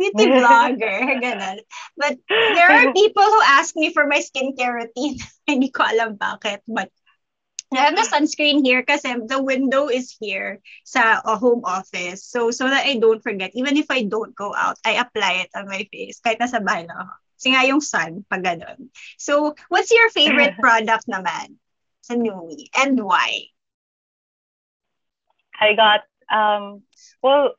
Beauty 0.00 0.32
vlogger, 0.32 1.20
ganun. 1.20 1.60
But 1.92 2.16
there 2.28 2.72
are 2.72 2.92
people 2.96 3.22
who 3.22 3.40
ask 3.44 3.76
me 3.76 3.92
for 3.92 4.08
my 4.08 4.24
skincare 4.24 4.72
routine. 4.72 5.20
Hindi 5.46 5.68
ko 5.68 5.84
alam 5.84 6.16
bakit. 6.16 6.64
But 6.64 6.88
I 7.70 7.86
have 7.86 7.94
the 7.94 8.02
sunscreen 8.02 8.66
here 8.66 8.82
kasi 8.82 9.14
the 9.30 9.38
window 9.38 9.86
is 9.86 10.10
here 10.18 10.58
sa 10.82 11.22
uh, 11.22 11.38
home 11.38 11.62
office. 11.62 12.26
So, 12.26 12.50
so 12.50 12.66
that 12.66 12.82
I 12.82 12.98
don't 12.98 13.22
forget, 13.22 13.54
even 13.54 13.76
if 13.76 13.86
I 13.92 14.02
don't 14.02 14.34
go 14.34 14.50
out, 14.56 14.80
I 14.82 14.98
apply 14.98 15.46
it 15.46 15.54
on 15.54 15.70
my 15.70 15.86
face 15.86 16.18
kahit 16.18 16.42
nasa 16.42 16.58
bahay 16.58 16.90
lang 16.90 16.98
ako. 16.98 17.14
Kasi 17.38 17.48
nga 17.54 17.62
yung 17.70 17.80
sun, 17.80 18.26
pag 18.26 18.42
ganun. 18.42 18.90
So, 19.22 19.54
what's 19.70 19.94
your 19.94 20.10
favorite 20.10 20.58
product 20.58 21.06
naman 21.06 21.62
sa 22.02 22.18
Numi 22.18 22.74
and 22.74 22.98
why? 22.98 23.54
I 25.60 25.78
got 25.78 26.09
um 26.30 26.82
well 27.22 27.54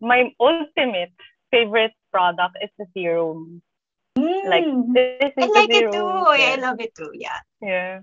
my 0.00 0.32
ultimate 0.40 1.12
favorite 1.50 1.92
product 2.12 2.56
is 2.62 2.70
the 2.78 2.86
serum. 2.94 3.62
Like 4.44 4.64
Mm. 4.64 4.94
this 4.94 5.12
is 5.12 5.32
I 5.38 5.46
like 5.46 5.70
it 5.70 5.92
too. 5.92 6.06
Yeah. 6.38 6.52
I 6.52 6.56
love 6.56 6.80
it 6.80 6.94
too. 6.94 7.10
Yeah. 7.14 7.40
Yeah. 7.60 8.00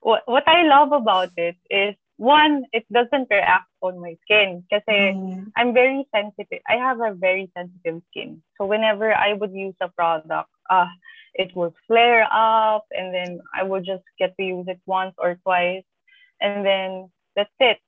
What 0.00 0.22
what 0.26 0.46
I 0.48 0.62
love 0.64 0.92
about 0.92 1.30
it 1.36 1.56
is 1.70 1.94
one, 2.16 2.64
it 2.72 2.84
doesn't 2.92 3.28
react 3.30 3.68
on 3.82 3.98
my 4.00 4.16
skin 4.22 4.64
because 4.68 4.84
Mm. 4.88 5.50
I'm 5.56 5.72
very 5.74 6.06
sensitive. 6.14 6.62
I 6.68 6.76
have 6.76 7.00
a 7.00 7.12
very 7.14 7.50
sensitive 7.56 8.02
skin. 8.10 8.42
So 8.56 8.66
whenever 8.66 9.12
I 9.14 9.32
would 9.34 9.52
use 9.52 9.74
a 9.80 9.88
product, 9.88 10.50
uh, 10.70 10.86
it 11.34 11.54
would 11.56 11.74
flare 11.86 12.26
up 12.30 12.84
and 12.92 13.12
then 13.14 13.40
I 13.54 13.62
would 13.64 13.84
just 13.84 14.04
get 14.18 14.36
to 14.36 14.42
use 14.44 14.66
it 14.68 14.80
once 14.86 15.14
or 15.18 15.36
twice 15.42 15.84
and 16.40 16.64
then 16.64 17.10
that's 17.36 17.54
it. 17.60 17.78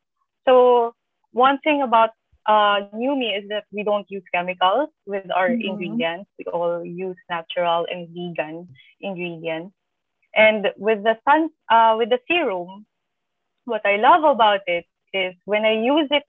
So 0.47 0.95
one 1.37 1.61
thing 1.64 1.83
about 1.85 2.16
uh, 2.49 2.88
Numi 2.94 3.37
is 3.38 3.49
that 3.51 3.66
we 3.72 3.85
don't 3.85 4.11
use 4.11 4.25
chemicals 4.35 4.90
with 5.14 5.27
our 5.31 5.44
Mhm. 5.49 5.61
ingredients. 5.61 6.25
We 6.38 6.44
all 6.46 6.85
use 6.85 7.16
natural 7.29 7.87
and 7.90 8.09
vegan 8.09 8.68
ingredients. 9.01 9.75
And 10.35 10.72
with 10.77 11.03
the 11.05 11.18
sun, 11.25 11.51
uh, 11.70 11.96
with 11.99 12.11
the 12.11 12.20
serum, 12.29 12.87
what 13.64 13.85
I 13.87 13.96
love 13.96 14.25
about 14.25 14.61
it 14.66 14.87
is 15.12 15.35
when 15.44 15.64
I 15.64 15.72
use 15.72 16.09
it 16.11 16.25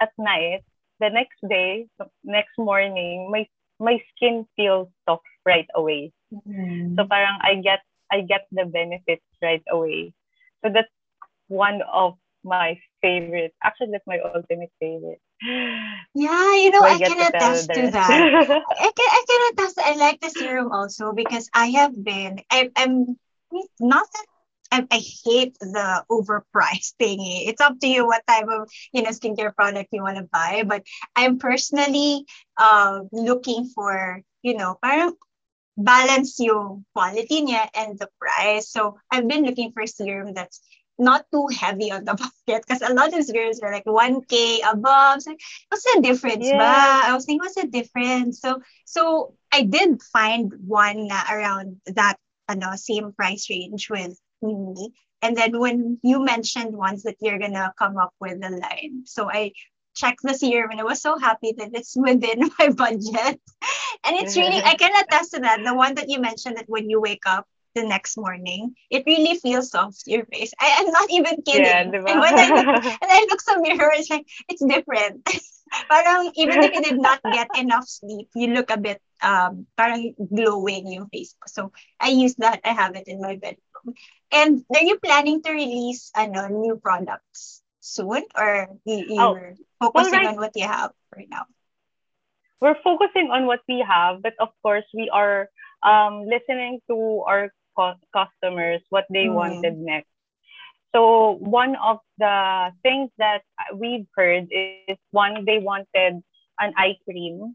at 0.00 0.10
night, 0.18 0.62
the 1.00 1.10
next 1.10 1.38
day, 1.48 1.88
next 2.24 2.58
morning, 2.58 3.30
my 3.30 3.46
my 3.78 3.98
skin 4.14 4.46
feels 4.56 4.88
soft 5.08 5.24
right 5.46 5.68
away. 5.74 6.12
Mm. 6.46 6.96
So 6.96 7.06
parang 7.06 7.38
I 7.42 7.56
get 7.56 7.80
I 8.10 8.22
get 8.22 8.46
the 8.52 8.64
benefits 8.66 9.24
right 9.42 9.62
away. 9.70 10.12
So 10.64 10.70
that's 10.72 10.90
one 11.48 11.82
of 11.92 12.16
my 12.44 12.78
favorite. 13.02 13.54
Actually, 13.62 13.90
that's 13.92 14.06
my 14.06 14.18
ultimate 14.20 14.72
favorite. 14.80 15.20
Yeah, 16.14 16.54
you 16.56 16.70
know, 16.70 16.82
So 16.82 16.86
I 16.86 16.98
get 16.98 17.16
can 17.16 17.18
to 17.18 17.26
attest 17.28 17.72
to 17.74 17.88
that. 17.90 18.28
I 18.70 18.92
can 18.96 19.08
I 19.10 19.24
can 19.28 19.52
attest. 19.52 19.78
I 19.78 19.94
like 19.96 20.20
the 20.20 20.30
serum 20.30 20.72
also 20.72 21.12
because 21.12 21.48
I 21.54 21.66
have 21.70 21.92
been. 22.02 22.40
I, 22.50 22.70
I'm 22.76 23.18
not 23.80 24.06
that. 24.12 24.26
I, 24.72 24.86
I 24.90 24.98
hate 25.24 25.56
the 25.60 26.04
overpriced 26.10 26.94
thingy. 27.00 27.48
It's 27.48 27.60
up 27.60 27.78
to 27.80 27.86
you 27.88 28.06
what 28.06 28.26
type 28.26 28.46
of 28.48 28.68
you 28.92 29.02
know 29.02 29.10
skincare 29.10 29.54
product 29.54 29.88
you 29.92 30.02
want 30.02 30.18
to 30.18 30.24
buy. 30.32 30.64
But 30.66 30.84
I'm 31.16 31.38
personally 31.38 32.24
uh, 32.56 33.00
looking 33.12 33.66
for 33.74 34.22
you 34.42 34.56
know 34.56 34.78
parang 34.82 35.14
balance 35.76 36.38
yung 36.40 36.84
quality 36.94 37.42
niya 37.42 37.68
and 37.74 37.98
the 37.98 38.08
price. 38.20 38.68
So 38.70 38.96
I've 39.10 39.28
been 39.28 39.44
looking 39.44 39.72
for 39.72 39.86
serum 39.86 40.34
that's 40.34 40.60
not 40.98 41.26
too 41.32 41.46
heavy 41.48 41.90
on 41.90 42.04
the 42.04 42.14
budget 42.46 42.64
because 42.66 42.82
a 42.82 42.92
lot 42.94 43.12
of 43.12 43.24
serums 43.24 43.60
are 43.60 43.72
like 43.72 43.86
1k 43.86 44.60
above. 44.68 45.22
So 45.22 45.34
what's 45.68 45.84
the 45.94 46.00
difference 46.02 46.50
ba? 46.50 47.02
I 47.04 47.14
was 47.14 47.24
thinking, 47.24 47.40
what's 47.40 47.56
the 47.56 47.66
difference? 47.66 48.40
So 48.40 48.60
so 48.84 49.34
I 49.52 49.62
did 49.62 50.02
find 50.02 50.52
one 50.66 51.08
na 51.08 51.22
around 51.30 51.80
that 51.86 52.16
ano, 52.48 52.76
same 52.76 53.12
price 53.12 53.48
range 53.50 53.88
with 53.90 54.18
me. 54.42 54.92
And 55.22 55.36
then 55.36 55.58
when 55.58 55.98
you 56.02 56.24
mentioned 56.24 56.76
ones 56.76 57.04
that 57.04 57.16
you're 57.20 57.38
gonna 57.38 57.72
come 57.78 57.96
up 57.96 58.12
with 58.20 58.42
a 58.42 58.50
line, 58.50 59.04
so 59.06 59.30
I 59.30 59.52
checked 59.94 60.20
this 60.22 60.42
year 60.42 60.68
and 60.68 60.80
I 60.80 60.84
was 60.84 61.00
so 61.00 61.18
happy 61.18 61.54
that 61.58 61.70
it's 61.74 61.96
within 61.96 62.50
my 62.58 62.68
budget. 62.70 63.40
And 64.04 64.16
it's 64.16 64.36
really 64.36 64.60
I 64.60 64.74
can 64.74 64.90
attest 65.00 65.32
to 65.32 65.40
that. 65.40 65.62
The 65.64 65.74
one 65.74 65.94
that 65.94 66.08
you 66.08 66.18
mentioned 66.18 66.56
that 66.56 66.64
when 66.66 66.90
you 66.90 67.00
wake 67.00 67.22
up 67.24 67.46
the 67.74 67.84
next 67.84 68.16
morning, 68.16 68.74
it 68.90 69.04
really 69.06 69.38
feels 69.38 69.70
soft 69.70 70.04
to 70.04 70.10
your 70.10 70.26
face. 70.26 70.52
I, 70.60 70.76
I'm 70.80 70.90
not 70.90 71.10
even 71.10 71.42
kidding. 71.42 71.74
Yeah, 71.74 71.84
diba? 71.84 72.08
And 72.08 72.20
when 72.20 72.36
I 72.38 72.48
look 72.54 72.68
and 73.02 73.10
I 73.10 73.26
look 73.30 73.40
some 73.40 73.62
mirror, 73.62 73.92
it's 73.94 74.10
like 74.10 74.26
it's 74.48 74.64
different. 74.64 75.26
parang 75.90 76.32
even 76.36 76.62
if 76.62 76.72
you 76.72 76.82
did 76.82 76.98
not 76.98 77.20
get 77.28 77.50
enough 77.54 77.86
sleep, 77.88 78.28
you 78.34 78.48
look 78.54 78.70
a 78.70 78.78
bit 78.78 79.00
um 79.22 79.66
parang 79.76 80.14
glowing 80.18 80.86
yung 80.88 81.08
face. 81.10 81.34
So 81.46 81.72
I 82.00 82.10
use 82.10 82.34
that. 82.38 82.60
I 82.64 82.72
have 82.72 82.96
it 82.96 83.08
in 83.08 83.20
my 83.20 83.36
bedroom. 83.36 83.94
And 84.32 84.64
are 84.74 84.84
you 84.84 84.98
planning 84.98 85.42
to 85.42 85.50
release 85.52 86.10
ano 86.16 86.48
new 86.48 86.76
products 86.78 87.62
soon, 87.80 88.22
or 88.36 88.68
you, 88.84 88.98
Oh, 89.18 89.36
you're 89.36 89.54
focusing 89.80 90.22
right. 90.22 90.26
on 90.26 90.36
what 90.36 90.52
you 90.56 90.66
have 90.66 90.92
right 91.14 91.28
now? 91.30 91.46
We're 92.60 92.80
focusing 92.82 93.30
on 93.30 93.46
what 93.46 93.60
we 93.68 93.84
have, 93.86 94.22
but 94.22 94.34
of 94.40 94.48
course 94.62 94.84
we 94.94 95.10
are 95.10 95.48
um, 95.82 96.24
listening 96.26 96.80
to 96.88 97.22
our 97.26 97.52
customers 98.12 98.82
what 98.90 99.06
they 99.10 99.28
Mm. 99.28 99.28
wanted 99.28 99.78
next. 99.78 100.08
So 100.94 101.36
one 101.40 101.76
of 101.76 101.98
the 102.18 102.70
things 102.82 103.10
that 103.18 103.42
we've 103.74 104.06
heard 104.16 104.48
is 104.52 104.76
one 105.10 105.44
they 105.46 105.58
wanted 105.58 106.22
an 106.60 106.72
eye 106.76 106.96
cream, 107.04 107.54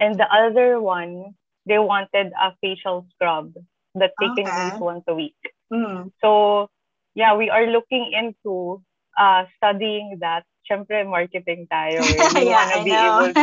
and 0.00 0.18
the 0.18 0.26
other 0.32 0.80
one 0.80 1.34
they 1.66 1.78
wanted 1.78 2.32
a 2.40 2.52
facial 2.60 3.06
scrub 3.14 3.52
that 3.94 4.12
they 4.18 4.30
can 4.30 4.52
Okay. 4.52 4.56
use 4.56 4.74
once 4.80 5.04
a 5.08 5.14
week. 5.14 5.36
Mm. 5.72 6.10
So 6.20 6.68
yeah, 7.14 7.34
we 7.36 7.50
are 7.50 7.66
looking 7.66 8.10
into 8.12 8.82
uh, 9.18 9.44
studying 9.56 10.18
that. 10.20 10.44
Syempre, 10.70 11.06
marketing 11.08 11.66
tayo. 11.72 12.06
eh. 12.10 12.28
We 12.34 12.44
Yeah, 12.44 12.66
want 12.66 12.72
to 12.72 12.80
be 12.82 13.06
able. 13.06 13.34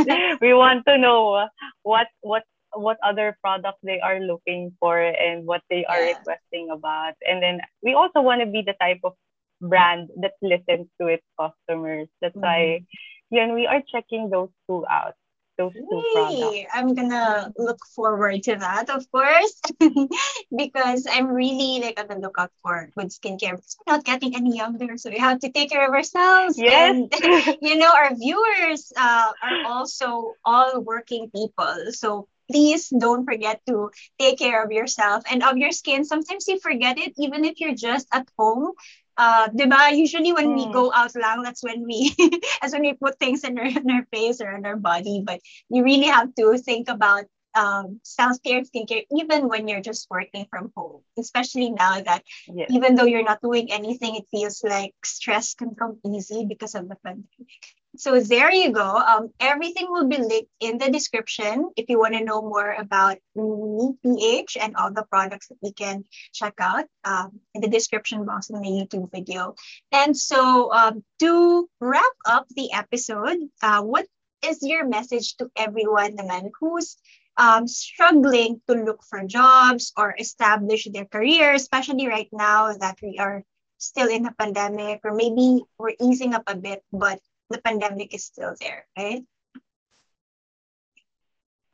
we 0.41 0.53
want 0.53 0.85
to 0.87 0.97
know 0.97 1.47
what 1.83 2.07
what 2.21 2.43
what 2.75 2.97
other 3.03 3.37
products 3.41 3.79
they 3.83 3.99
are 3.99 4.19
looking 4.19 4.71
for 4.79 4.99
and 4.99 5.45
what 5.45 5.61
they 5.69 5.85
are 5.85 6.01
Yeah. 6.01 6.13
requesting 6.17 6.69
about. 6.71 7.13
And 7.25 7.41
then 7.41 7.59
we 7.81 7.93
also 7.93 8.21
want 8.21 8.41
to 8.41 8.47
be 8.47 8.61
the 8.65 8.75
type 8.79 8.99
of 9.03 9.13
brand 9.61 10.09
that 10.21 10.33
listens 10.41 10.87
to 11.01 11.07
its 11.07 11.23
customers. 11.39 12.07
That's 12.21 12.37
why, 12.39 12.81
Mm-hmm. 12.81 12.83
yun, 13.29 13.53
we 13.53 13.67
are 13.67 13.81
checking 13.91 14.29
those 14.29 14.49
two 14.67 14.85
out. 14.89 15.13
Those 15.57 15.73
two 15.89 16.03
products. 16.11 16.65
I'm 16.73 16.93
gonna 16.95 17.51
look 17.57 17.79
forward 17.95 18.43
to 18.43 18.55
that, 18.55 18.89
of 18.89 19.09
course, 19.11 19.61
because 20.57 21.05
I'm 21.09 21.27
really 21.27 21.79
like 21.81 21.99
on 21.99 22.07
the 22.07 22.15
lookout 22.19 22.51
for 22.61 22.89
good 22.97 23.07
skincare. 23.09 23.53
We're 23.85 23.93
not 23.95 24.03
getting 24.05 24.35
any 24.35 24.55
younger, 24.55 24.97
so 24.97 25.09
we 25.09 25.17
have 25.19 25.39
to 25.39 25.51
take 25.51 25.69
care 25.71 25.87
of 25.87 25.93
ourselves. 25.93 26.61
Yes. 26.61 26.95
And 26.95 27.11
you 27.61 27.77
know, 27.77 27.91
our 27.93 28.13
viewers 28.15 28.91
uh, 28.97 29.31
are 29.41 29.59
also 29.63 30.35
all 30.45 30.81
working 30.81 31.29
people, 31.33 31.75
so 31.91 32.27
please 32.51 32.89
don't 32.89 33.25
forget 33.25 33.61
to 33.67 33.89
take 34.19 34.37
care 34.39 34.63
of 34.63 34.71
yourself 34.71 35.23
and 35.29 35.43
of 35.43 35.57
your 35.57 35.71
skin. 35.71 36.03
Sometimes 36.05 36.47
you 36.47 36.59
forget 36.59 36.97
it, 36.97 37.13
even 37.17 37.43
if 37.45 37.59
you're 37.59 37.75
just 37.75 38.07
at 38.13 38.27
home. 38.37 38.71
uh, 39.17 39.47
diba? 39.49 39.95
Usually 39.95 40.31
when 40.33 40.51
mm. 40.51 40.55
we 40.55 40.67
Mm. 40.67 40.71
go 40.71 40.91
out 40.93 41.13
lang, 41.15 41.41
that's 41.43 41.63
when 41.63 41.83
we, 41.85 42.13
that's 42.61 42.73
when 42.73 42.81
we 42.83 42.93
put 42.93 43.19
things 43.19 43.43
in 43.43 43.57
our, 43.59 43.65
in 43.65 43.89
our 43.91 44.05
face 44.13 44.41
or 44.41 44.51
in 44.55 44.65
our 44.65 44.75
body. 44.77 45.21
But 45.25 45.39
you 45.69 45.83
really 45.83 46.07
have 46.07 46.33
to 46.35 46.57
think 46.57 46.89
about 46.89 47.25
um, 47.55 47.99
self-care 48.03 48.57
and 48.59 48.67
skincare 48.69 49.05
even 49.11 49.47
when 49.47 49.67
you're 49.67 49.81
just 49.81 50.07
working 50.09 50.45
from 50.49 50.71
home, 50.75 51.01
especially 51.19 51.69
now 51.71 52.01
that 52.01 52.23
Yes. 52.47 52.69
even 52.69 52.95
though 52.95 53.05
you're 53.05 53.23
not 53.23 53.41
doing 53.41 53.71
anything, 53.71 54.15
it 54.15 54.25
feels 54.31 54.63
like 54.63 54.93
stress 55.05 55.53
can 55.55 55.75
come 55.75 55.99
easy 56.05 56.45
because 56.47 56.75
of 56.75 56.87
the 56.89 56.95
pandemic. 57.05 57.57
So 57.95 58.19
there 58.19 58.51
you 58.51 58.71
go. 58.71 58.97
Um, 58.97 59.29
everything 59.39 59.85
will 59.87 60.07
be 60.07 60.17
linked 60.17 60.49
in 60.59 60.79
the 60.79 60.89
description 60.89 61.69
if 61.77 61.89
you 61.89 61.99
want 61.99 62.15
to 62.15 62.23
know 62.23 62.41
more 62.41 62.73
about 62.73 63.17
me, 63.35 63.93
PH, 64.01 64.57
and 64.59 64.75
all 64.75 64.91
the 64.91 65.05
products 65.05 65.49
that 65.49 65.57
we 65.61 65.73
can 65.73 66.03
check 66.33 66.55
out 66.59 66.85
um, 67.05 67.39
in 67.53 67.61
the 67.61 67.67
description 67.67 68.25
box 68.25 68.49
in 68.49 68.59
the 68.61 68.67
YouTube 68.67 69.11
video. 69.11 69.53
And 69.91 70.17
so 70.17 70.73
um, 70.73 71.03
to 71.19 71.69
wrap 71.79 72.17
up 72.25 72.47
the 72.55 72.73
episode, 72.73 73.37
uh, 73.61 73.83
what 73.83 74.07
is 74.43 74.63
your 74.63 74.87
message 74.87 75.37
to 75.37 75.51
everyone 75.55 76.17
naman 76.17 76.49
who's 76.59 76.97
um, 77.37 77.67
struggling 77.67 78.59
to 78.67 78.73
look 78.73 79.03
for 79.03 79.23
jobs 79.25 79.93
or 79.95 80.15
establish 80.17 80.87
their 80.91 81.05
career, 81.05 81.53
especially 81.53 82.07
right 82.07 82.29
now 82.31 82.73
that 82.73 82.97
we 83.03 83.17
are 83.19 83.43
still 83.77 84.09
in 84.09 84.25
a 84.25 84.33
pandemic, 84.33 85.01
or 85.03 85.13
maybe 85.13 85.61
we're 85.77 85.93
easing 86.01 86.33
up 86.33 86.43
a 86.47 86.55
bit, 86.55 86.81
but 86.91 87.19
the 87.53 87.61
pandemic 87.61 88.13
is 88.15 88.25
still 88.25 88.55
there, 88.59 88.87
right? 88.97 89.23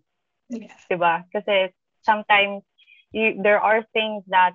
Yeah. 0.49 0.73
Diba? 0.91 1.23
Kasi 1.33 1.71
sometimes 2.05 2.63
you, 3.11 3.41
there 3.43 3.59
are 3.59 3.83
things 3.93 4.23
that 4.29 4.53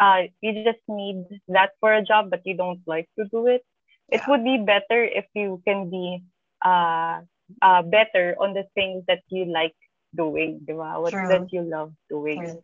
uh, 0.00 0.22
you 0.42 0.52
just 0.54 0.74
need 0.82 1.16
that 1.42 1.64
for 1.74 1.86
a 1.86 1.96
job, 1.96 2.22
but 2.24 2.34
you 2.38 2.50
don't 2.56 2.80
like 2.86 3.08
to 3.18 3.24
do 3.30 3.46
it. 3.46 3.62
It 4.08 4.22
Yeah. 4.22 4.26
would 4.26 4.44
be 4.44 4.58
better 4.58 5.04
if 5.04 5.26
you 5.34 5.62
can 5.66 5.90
be 5.90 6.22
uh, 6.64 7.20
uh, 7.62 7.82
better 7.82 8.36
on 8.40 8.54
the 8.54 8.64
things 8.74 9.04
that 9.08 9.22
you 9.28 9.46
like 9.46 9.74
doing, 10.16 10.60
diba? 10.68 11.00
What 11.02 11.14
True. 11.14 11.28
that 11.28 11.52
you 11.52 11.62
love 11.62 11.92
doing. 12.10 12.50
True. 12.50 12.62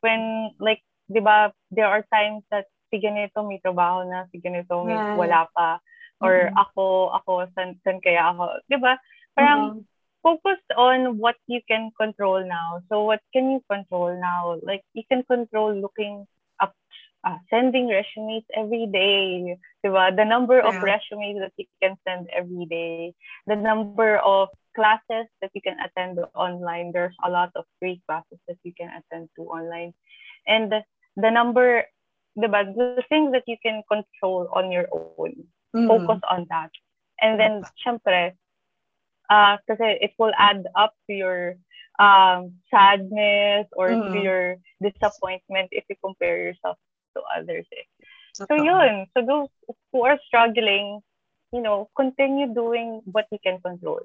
when 0.00 0.50
like 0.58 0.80
'di 1.10 1.20
ba 1.20 1.52
there 1.70 1.86
are 1.86 2.04
times 2.12 2.42
that 2.50 2.66
si 2.96 3.04
ganito 3.04 3.44
may 3.44 3.60
trabaho 3.60 4.08
na 4.08 4.24
si 4.32 4.40
ganito 4.40 4.80
may 4.88 5.04
Right. 5.04 5.12
wala 5.12 5.44
pa 5.52 5.84
or 6.24 6.48
Mhm. 6.48 6.56
ako 6.56 7.12
ako 7.20 7.44
san, 7.52 7.76
san 7.84 8.00
kaya 8.00 8.32
ako 8.32 8.56
'di 8.72 8.80
ba 8.80 8.96
parang 9.36 9.84
Mhm. 9.84 9.84
focus 10.24 10.60
on 10.80 11.20
what 11.20 11.36
you 11.46 11.60
can 11.68 11.92
control 12.00 12.40
now 12.44 12.80
so 12.88 13.04
what 13.04 13.20
can 13.36 13.52
you 13.52 13.60
control 13.68 14.16
now 14.18 14.56
like 14.64 14.82
you 14.96 15.04
can 15.12 15.22
control 15.28 15.76
looking 15.76 16.24
up 16.64 16.72
uh, 17.28 17.38
sending 17.52 17.88
resumes 17.92 18.44
every 18.56 18.88
day 18.88 19.54
'di 19.84 19.88
ba 19.92 20.10
the 20.16 20.24
number 20.26 20.58
of 20.64 20.74
Yeah. 20.74 20.82
resumes 20.82 21.38
that 21.44 21.54
you 21.60 21.68
can 21.82 21.94
send 22.08 22.26
every 22.32 22.66
day 22.66 23.12
the 23.46 23.56
number 23.58 24.18
of 24.24 24.48
classes 24.76 25.28
that 25.40 25.52
you 25.56 25.62
can 25.64 25.76
attend 25.80 26.20
online. 26.36 26.92
There's 26.92 27.16
a 27.24 27.30
lot 27.30 27.48
of 27.56 27.64
free 27.80 28.00
classes 28.04 28.38
that 28.48 28.60
you 28.64 28.72
can 28.76 28.88
attend 28.92 29.28
to 29.36 29.44
online. 29.48 29.94
And 30.46 30.70
the, 30.70 30.84
the 31.16 31.30
number, 31.30 31.84
diba, 32.36 32.74
the 32.76 33.02
things 33.08 33.32
that 33.32 33.44
you 33.46 33.56
can 33.62 33.82
control 33.88 34.48
on 34.52 34.70
your 34.72 34.86
own, 34.92 35.48
Mm. 35.74 35.88
focus 35.88 36.20
on 36.30 36.46
that. 36.48 36.70
And 37.20 37.40
then, 37.40 37.62
syempre, 37.84 38.36
uh, 39.28 39.56
kasi 39.66 39.98
it 40.00 40.12
will 40.18 40.32
add 40.36 40.64
up 40.74 40.94
to 41.06 41.12
your 41.12 41.56
um, 41.98 42.60
sadness 42.70 43.66
or 43.72 43.96
to 43.96 44.08
Mm. 44.08 44.22
your 44.22 44.42
disappointment 44.80 45.68
if 45.72 45.84
you 45.88 45.96
compare 46.04 46.36
yourself 46.38 46.76
to 47.16 47.22
others. 47.36 47.66
Eh. 47.72 47.86
So 48.36 48.54
yun, 48.54 49.06
so 49.16 49.24
those 49.24 49.48
who 49.92 50.04
are 50.04 50.18
struggling, 50.28 51.00
you 51.52 51.62
know, 51.62 51.88
continue 51.96 52.52
doing 52.52 53.00
what 53.08 53.26
you 53.32 53.38
can 53.40 53.60
control. 53.64 54.00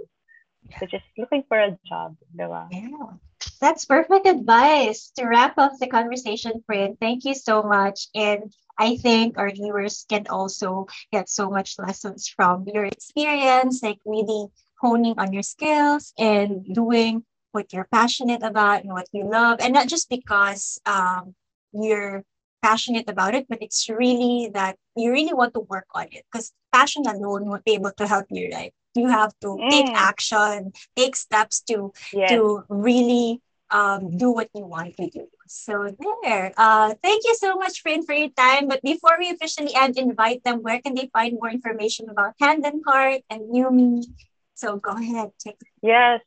So 0.80 0.86
just 0.88 1.04
looking 1.18 1.44
for 1.48 1.60
a 1.60 1.76
job, 1.84 2.16
diba? 2.36 2.72
Yeah, 2.72 3.20
that's 3.62 3.86
perfect 3.86 4.28
advice 4.28 5.12
to 5.18 5.26
wrap 5.26 5.58
up 5.58 5.74
the 5.80 5.88
conversation, 5.88 6.64
Prin. 6.68 6.98
Thank 7.00 7.26
you 7.26 7.36
so 7.36 7.64
much. 7.64 8.08
And 8.16 8.54
I 8.78 8.98
think 8.98 9.38
our 9.38 9.52
viewers 9.52 10.06
can 10.10 10.28
also 10.30 10.88
get 11.12 11.30
so 11.30 11.50
much 11.50 11.78
lessons 11.80 12.28
from 12.28 12.66
your 12.68 12.86
experience, 12.86 13.84
like 13.84 14.00
really 14.06 14.48
honing 14.82 15.16
on 15.18 15.32
your 15.34 15.44
skills 15.44 16.14
and 16.18 16.66
doing 16.74 17.24
what 17.52 17.72
you're 17.74 17.88
passionate 17.92 18.44
about 18.44 18.84
and 18.84 18.94
what 18.94 19.08
you 19.12 19.26
love. 19.30 19.60
And 19.62 19.74
not 19.74 19.88
just 19.88 20.10
because 20.10 20.80
um, 20.86 21.36
you're 21.74 22.24
passionate 22.62 23.10
about 23.10 23.36
it, 23.36 23.48
but 23.50 23.60
it's 23.62 23.90
really 23.90 24.50
that 24.54 24.78
you 24.96 25.12
really 25.12 25.34
want 25.34 25.54
to 25.54 25.62
work 25.62 25.88
on 25.94 26.08
it 26.12 26.26
because 26.32 26.52
passion 26.72 27.06
alone 27.08 27.46
won't 27.46 27.66
be 27.66 27.74
able 27.74 27.92
to 27.98 28.08
help 28.08 28.26
you, 28.30 28.50
right? 28.54 28.74
You 28.96 29.08
have 29.08 29.34
to 29.42 29.64
take 29.70 29.88
Mm. 29.88 29.96
action, 29.96 30.72
take 30.96 31.16
steps 31.16 31.62
to 31.70 31.94
Yes. 32.12 32.30
to 32.30 32.64
really 32.70 33.42
um, 33.72 34.18
do 34.18 34.32
what 34.32 34.50
you 34.54 34.66
want 34.66 34.96
to 34.98 35.10
do. 35.10 35.28
So 35.48 35.96
there. 36.24 36.54
Uh, 36.58 36.94
thank 37.02 37.24
you 37.26 37.36
so 37.36 37.56
much, 37.56 37.82
friend, 37.82 38.06
for 38.06 38.14
your 38.14 38.30
time. 38.30 38.68
But 38.68 38.82
before 38.84 39.18
we 39.20 39.30
officially 39.30 39.74
end, 39.76 39.98
invite 39.98 40.44
them. 40.44 40.62
Where 40.62 40.82
can 40.82 40.96
they 40.96 41.10
find 41.12 41.38
more 41.40 41.50
information 41.50 42.10
about 42.10 42.36
Hand 42.40 42.66
and 42.66 42.82
Heart 42.86 43.22
and 43.30 43.42
Numi? 43.52 44.06
So 44.54 44.78
go 44.78 44.92
ahead, 44.92 45.32
take 45.40 45.58
Yes. 45.82 46.22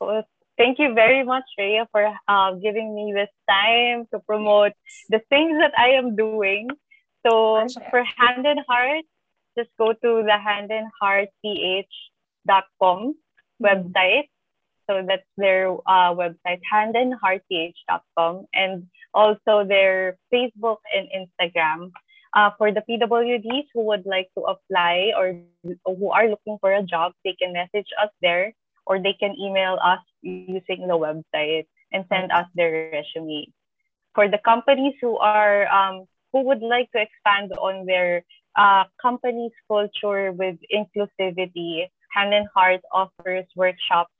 Well, 0.00 0.24
thank 0.58 0.78
you 0.78 0.94
very 0.94 1.24
much, 1.24 1.44
Rea, 1.58 1.84
for 1.92 2.04
uh, 2.28 2.52
giving 2.54 2.94
me 2.94 3.12
this 3.14 3.30
time 3.48 4.06
to 4.12 4.20
promote 4.20 4.72
the 5.08 5.20
things 5.30 5.58
that 5.58 5.72
I 5.78 5.96
am 5.96 6.16
doing. 6.16 6.68
So 7.26 7.64
For 7.64 7.68
sure. 7.68 7.82
for 7.90 8.04
Hand 8.16 8.46
and 8.46 8.60
Heart, 8.68 9.04
just 9.56 9.70
go 9.78 9.92
to 9.92 10.22
the 10.22 10.38
Hand 10.38 10.70
and 10.70 10.88
Heart 11.00 11.28
handandheartph.com 11.44 13.14
website. 13.62 14.28
So 14.88 15.04
that's 15.06 15.26
their 15.36 15.72
uh, 15.86 16.14
website, 16.14 16.60
handandheartph.com, 16.72 18.46
and 18.54 18.86
also 19.14 19.64
their 19.66 20.16
Facebook 20.32 20.78
and 20.94 21.08
Instagram. 21.10 21.92
Uh, 22.34 22.50
for 22.58 22.70
the 22.70 22.82
PWDs 22.84 23.66
who 23.72 23.80
would 23.86 24.04
like 24.04 24.28
to 24.36 24.44
apply 24.44 25.12
or 25.16 25.40
who 25.86 26.10
are 26.10 26.28
looking 26.28 26.58
for 26.60 26.72
a 26.74 26.82
job, 26.82 27.12
they 27.24 27.34
can 27.40 27.52
message 27.52 27.88
us 28.02 28.10
there 28.20 28.52
or 28.84 29.02
they 29.02 29.14
can 29.14 29.34
email 29.40 29.78
us 29.82 30.00
using 30.22 30.86
the 30.86 30.98
website 30.98 31.66
and 31.92 32.04
send 32.12 32.30
us 32.32 32.46
their 32.54 32.90
resume. 32.92 33.48
For 34.14 34.28
the 34.28 34.38
companies 34.38 34.94
who 35.00 35.16
are 35.18 35.66
um, 35.68 36.06
who 36.32 36.42
would 36.42 36.62
like 36.62 36.90
to 36.92 37.00
expand 37.00 37.52
on 37.58 37.86
their 37.86 38.22
uh, 38.56 38.84
company's 39.00 39.52
culture 39.68 40.32
with 40.32 40.56
inclusivity, 40.72 41.88
Hand 42.12 42.32
and 42.34 42.48
Heart 42.54 42.80
offers 42.92 43.44
workshops 43.56 44.12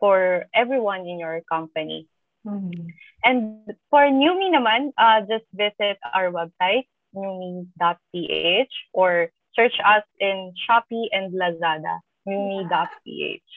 for 0.00 0.46
everyone 0.54 1.06
in 1.06 1.20
your 1.20 1.40
company. 1.46 2.08
Mhm. 2.46 2.96
And 3.22 3.68
for 3.92 4.08
Newme 4.08 4.48
naman, 4.48 4.96
uh, 4.96 5.20
just 5.28 5.44
visit 5.52 6.00
our 6.02 6.32
website, 6.32 6.88
newme.ph, 7.12 8.72
or 8.96 9.28
search 9.52 9.76
us 9.84 10.04
in 10.18 10.56
Shopee 10.64 11.12
and 11.12 11.36
Lazada, 11.36 12.00
newme.ph. 12.26 13.50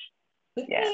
Yeah. 0.55 0.91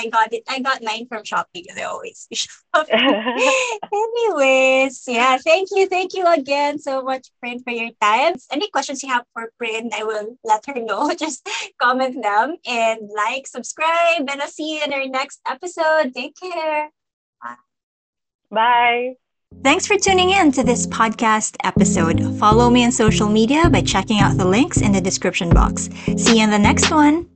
I 0.00 0.08
got 0.08 0.32
it. 0.32 0.42
I 0.48 0.60
got 0.60 0.82
mine 0.82 1.06
from 1.08 1.22
Shopee 1.22 1.62
because 1.62 1.78
I 1.78 1.82
always 1.84 2.26
shop. 2.32 2.86
Anyways, 3.92 5.04
yeah, 5.06 5.36
thank 5.38 5.68
you. 5.72 5.86
Thank 5.86 6.14
you 6.14 6.26
again 6.26 6.78
so 6.78 7.02
much, 7.02 7.28
Prin, 7.40 7.62
for 7.62 7.70
your 7.70 7.90
time. 8.00 8.34
Any 8.50 8.70
questions 8.70 9.02
you 9.02 9.10
have 9.10 9.24
for 9.34 9.52
Prin, 9.58 9.90
I 9.94 10.04
will 10.04 10.38
let 10.44 10.64
her 10.66 10.80
know. 10.80 11.12
Just 11.18 11.46
comment 11.80 12.22
them 12.22 12.56
and 12.66 13.10
like, 13.14 13.46
subscribe, 13.46 14.28
and 14.30 14.40
I'll 14.40 14.48
see 14.48 14.76
you 14.76 14.84
in 14.84 14.92
our 14.92 15.06
next 15.06 15.40
episode. 15.46 16.14
Take 16.14 16.36
care. 16.40 16.90
Bye. 17.42 17.56
Bye. 18.50 19.14
Thanks 19.62 19.86
for 19.86 19.98
tuning 19.98 20.30
in 20.30 20.52
to 20.52 20.62
this 20.62 20.86
podcast 20.86 21.56
episode. 21.64 22.38
Follow 22.38 22.70
me 22.70 22.84
on 22.84 22.92
social 22.92 23.28
media 23.28 23.68
by 23.68 23.82
checking 23.82 24.20
out 24.20 24.38
the 24.38 24.46
links 24.46 24.80
in 24.80 24.92
the 24.92 25.00
description 25.00 25.50
box. 25.50 25.90
See 26.16 26.38
you 26.38 26.44
in 26.44 26.50
the 26.50 26.58
next 26.58 26.90
one. 26.90 27.29